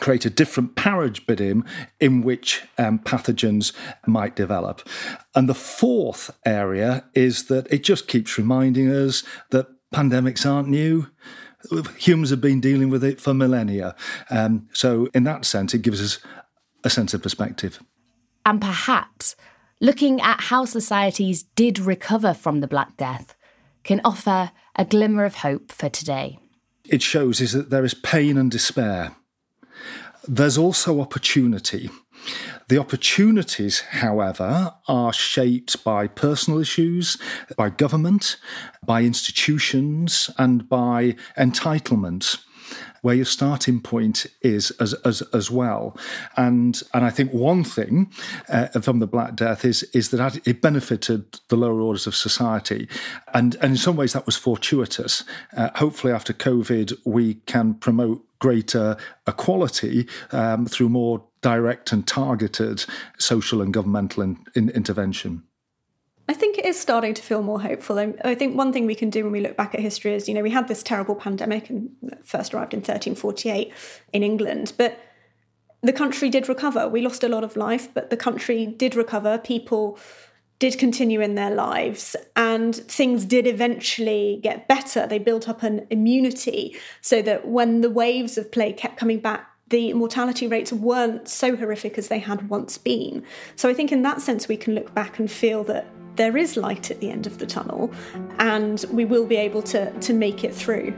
create 0.00 0.24
a 0.24 0.30
different 0.30 0.76
paradigm 0.76 1.64
in 2.00 2.22
which 2.22 2.62
um, 2.78 2.98
pathogens 2.98 3.72
might 4.06 4.34
develop. 4.36 4.88
And 5.34 5.48
the 5.48 5.54
fourth 5.54 6.30
area 6.46 7.04
is 7.14 7.46
that 7.46 7.66
it 7.72 7.84
just 7.84 8.08
keeps 8.08 8.38
reminding 8.38 8.90
us 8.90 9.24
that 9.50 9.66
pandemics 9.94 10.48
aren't 10.50 10.68
new. 10.68 11.08
Humans 11.98 12.30
have 12.30 12.40
been 12.40 12.60
dealing 12.60 12.90
with 12.90 13.02
it 13.02 13.20
for 13.20 13.32
millennia. 13.32 13.94
Um, 14.28 14.68
so, 14.72 15.08
in 15.14 15.24
that 15.24 15.44
sense, 15.44 15.72
it 15.72 15.82
gives 15.82 16.02
us 16.02 16.18
a 16.82 16.90
sense 16.90 17.14
of 17.14 17.22
perspective. 17.22 17.80
And 18.44 18.60
perhaps 18.60 19.36
looking 19.80 20.20
at 20.20 20.40
how 20.42 20.66
societies 20.66 21.44
did 21.54 21.78
recover 21.78 22.34
from 22.34 22.60
the 22.60 22.66
Black 22.66 22.96
Death 22.96 23.34
can 23.82 24.00
offer 24.04 24.50
a 24.76 24.84
glimmer 24.84 25.24
of 25.24 25.36
hope 25.36 25.72
for 25.72 25.88
today. 25.88 26.38
It 26.86 27.02
shows 27.02 27.40
is 27.40 27.52
that 27.52 27.70
there 27.70 27.84
is 27.84 27.94
pain 27.94 28.36
and 28.36 28.50
despair. 28.50 29.14
There's 30.26 30.58
also 30.58 31.00
opportunity. 31.00 31.90
The 32.68 32.78
opportunities, 32.78 33.80
however, 33.80 34.74
are 34.88 35.12
shaped 35.12 35.84
by 35.84 36.06
personal 36.06 36.60
issues, 36.60 37.18
by 37.56 37.70
government, 37.70 38.36
by 38.84 39.02
institutions, 39.02 40.30
and 40.38 40.68
by 40.68 41.16
entitlement 41.36 42.38
where 43.02 43.14
your 43.14 43.26
starting 43.26 43.80
point 43.80 44.26
is 44.40 44.70
as 44.80 44.94
as, 45.04 45.22
as 45.34 45.50
well. 45.50 45.96
And 46.36 46.82
and 46.94 47.04
I 47.04 47.10
think 47.10 47.32
one 47.32 47.62
thing 47.62 48.10
uh, 48.48 48.68
from 48.80 48.98
the 48.98 49.06
Black 49.06 49.36
Death 49.36 49.64
is 49.64 49.82
is 49.92 50.10
that 50.10 50.46
it 50.46 50.62
benefited 50.62 51.38
the 51.48 51.56
lower 51.56 51.80
orders 51.82 52.06
of 52.06 52.16
society, 52.16 52.88
and 53.34 53.56
and 53.56 53.72
in 53.72 53.76
some 53.76 53.96
ways 53.96 54.14
that 54.14 54.24
was 54.26 54.36
fortuitous. 54.36 55.22
Uh, 55.54 55.68
hopefully, 55.74 56.14
after 56.14 56.32
COVID, 56.32 56.94
we 57.04 57.34
can 57.46 57.74
promote 57.74 58.24
greater 58.38 58.96
equality 59.26 60.06
um, 60.32 60.66
through 60.66 60.88
more 60.88 61.24
direct 61.44 61.92
and 61.92 62.06
targeted 62.06 62.86
social 63.18 63.60
and 63.60 63.74
governmental 63.74 64.22
in, 64.22 64.38
in 64.54 64.70
intervention. 64.70 65.42
I 66.26 66.32
think 66.32 66.56
it 66.56 66.64
is 66.64 66.80
starting 66.80 67.12
to 67.12 67.20
feel 67.20 67.42
more 67.42 67.60
hopeful. 67.60 67.98
I 67.98 68.34
think 68.34 68.56
one 68.56 68.72
thing 68.72 68.86
we 68.86 68.94
can 68.94 69.10
do 69.10 69.24
when 69.24 69.32
we 69.32 69.42
look 69.42 69.54
back 69.54 69.74
at 69.74 69.80
history 69.80 70.14
is, 70.14 70.26
you 70.26 70.32
know, 70.32 70.42
we 70.42 70.48
had 70.48 70.68
this 70.68 70.82
terrible 70.82 71.14
pandemic 71.14 71.68
and 71.68 71.90
first 72.24 72.54
arrived 72.54 72.72
in 72.72 72.78
1348 72.78 73.70
in 74.14 74.22
England, 74.22 74.72
but 74.78 74.98
the 75.82 75.92
country 75.92 76.30
did 76.30 76.48
recover. 76.48 76.88
We 76.88 77.02
lost 77.02 77.22
a 77.22 77.28
lot 77.28 77.44
of 77.44 77.58
life, 77.58 77.92
but 77.92 78.08
the 78.08 78.16
country 78.16 78.64
did 78.64 78.94
recover. 78.94 79.36
People 79.36 79.98
did 80.58 80.78
continue 80.78 81.20
in 81.20 81.34
their 81.34 81.54
lives 81.54 82.16
and 82.36 82.74
things 82.74 83.26
did 83.26 83.46
eventually 83.46 84.40
get 84.42 84.66
better. 84.66 85.06
They 85.06 85.18
built 85.18 85.46
up 85.46 85.62
an 85.62 85.86
immunity 85.90 86.74
so 87.02 87.20
that 87.20 87.46
when 87.46 87.82
the 87.82 87.90
waves 87.90 88.38
of 88.38 88.50
plague 88.50 88.78
kept 88.78 88.96
coming 88.96 89.20
back, 89.20 89.50
the 89.74 89.92
mortality 89.92 90.46
rates 90.46 90.72
weren't 90.72 91.28
so 91.28 91.56
horrific 91.56 91.98
as 91.98 92.06
they 92.06 92.20
had 92.20 92.48
once 92.48 92.78
been. 92.78 93.24
So 93.56 93.68
I 93.68 93.74
think 93.74 93.90
in 93.90 94.02
that 94.02 94.20
sense, 94.20 94.46
we 94.46 94.56
can 94.56 94.72
look 94.72 94.94
back 94.94 95.18
and 95.18 95.28
feel 95.28 95.64
that 95.64 95.88
there 96.14 96.36
is 96.36 96.56
light 96.56 96.92
at 96.92 97.00
the 97.00 97.10
end 97.10 97.26
of 97.26 97.38
the 97.38 97.46
tunnel 97.46 97.92
and 98.38 98.84
we 98.92 99.04
will 99.04 99.26
be 99.26 99.34
able 99.34 99.62
to, 99.62 99.90
to 99.98 100.12
make 100.12 100.44
it 100.44 100.54
through. 100.54 100.92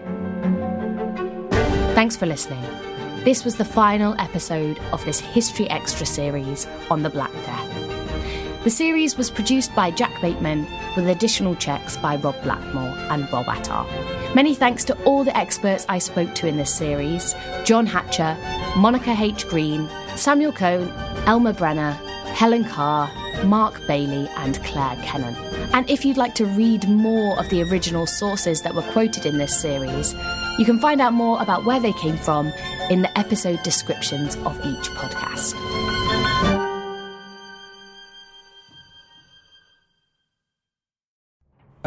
Thanks 1.95 2.17
for 2.17 2.27
listening. 2.27 2.63
This 3.25 3.47
was 3.47 3.57
the 3.57 3.65
final 3.65 4.15
episode 4.21 4.79
of 4.93 5.03
this 5.07 5.21
History 5.21 5.71
Extra 5.71 6.05
series 6.05 6.67
on 6.91 7.03
the 7.03 7.09
Black 7.09 7.33
Death. 7.33 8.63
The 8.65 8.71
series 8.71 9.17
was 9.17 9.31
produced 9.31 9.75
by 9.75 9.91
Jack 9.91 10.21
Bateman 10.21 10.67
with 10.97 11.09
additional 11.09 11.55
checks 11.55 11.97
by 11.97 12.17
Rob 12.17 12.43
Blackmore 12.43 12.97
and 13.11 13.31
Rob 13.33 13.49
Attar. 13.49 13.87
Many 14.35 14.55
thanks 14.55 14.85
to 14.85 15.03
all 15.05 15.23
the 15.23 15.37
experts 15.37 15.87
I 15.89 15.99
spoke 15.99 16.35
to 16.37 16.47
in 16.47 16.57
this 16.57 16.75
series 16.75 17.35
John 17.65 17.87
Hatcher, 17.87 18.37
Monica 18.77 19.15
H. 19.17 19.47
Green, 19.47 19.89
Samuel 20.17 20.53
Cohn, 20.53 20.89
Elma 21.27 21.53
Brenner, 21.53 21.93
Helen 22.35 22.65
Carr, 22.65 23.11
Mark 23.45 23.87
Bailey, 23.87 24.29
and 24.37 24.63
Claire 24.65 24.97
Kennan. 25.03 25.37
And 25.73 25.89
if 25.91 26.05
you'd 26.05 26.17
like 26.17 26.35
to 26.37 26.47
read 26.47 26.89
more 26.89 27.39
of 27.39 27.49
the 27.51 27.63
original 27.63 28.07
sources 28.07 28.63
that 28.63 28.75
were 28.75 28.83
quoted 28.93 29.27
in 29.27 29.39
this 29.39 29.59
series, 29.61 30.15
you 30.59 30.65
can 30.65 30.79
find 30.79 31.01
out 31.01 31.13
more 31.13 31.41
about 31.43 31.65
where 31.65 31.81
they 31.81 31.93
came 31.95 32.17
from 32.17 32.49
in 32.91 33.03
the 33.03 33.19
episode 33.19 33.63
descriptions 33.63 34.37
of 34.37 34.59
each 34.65 34.91
podcast. 34.91 35.76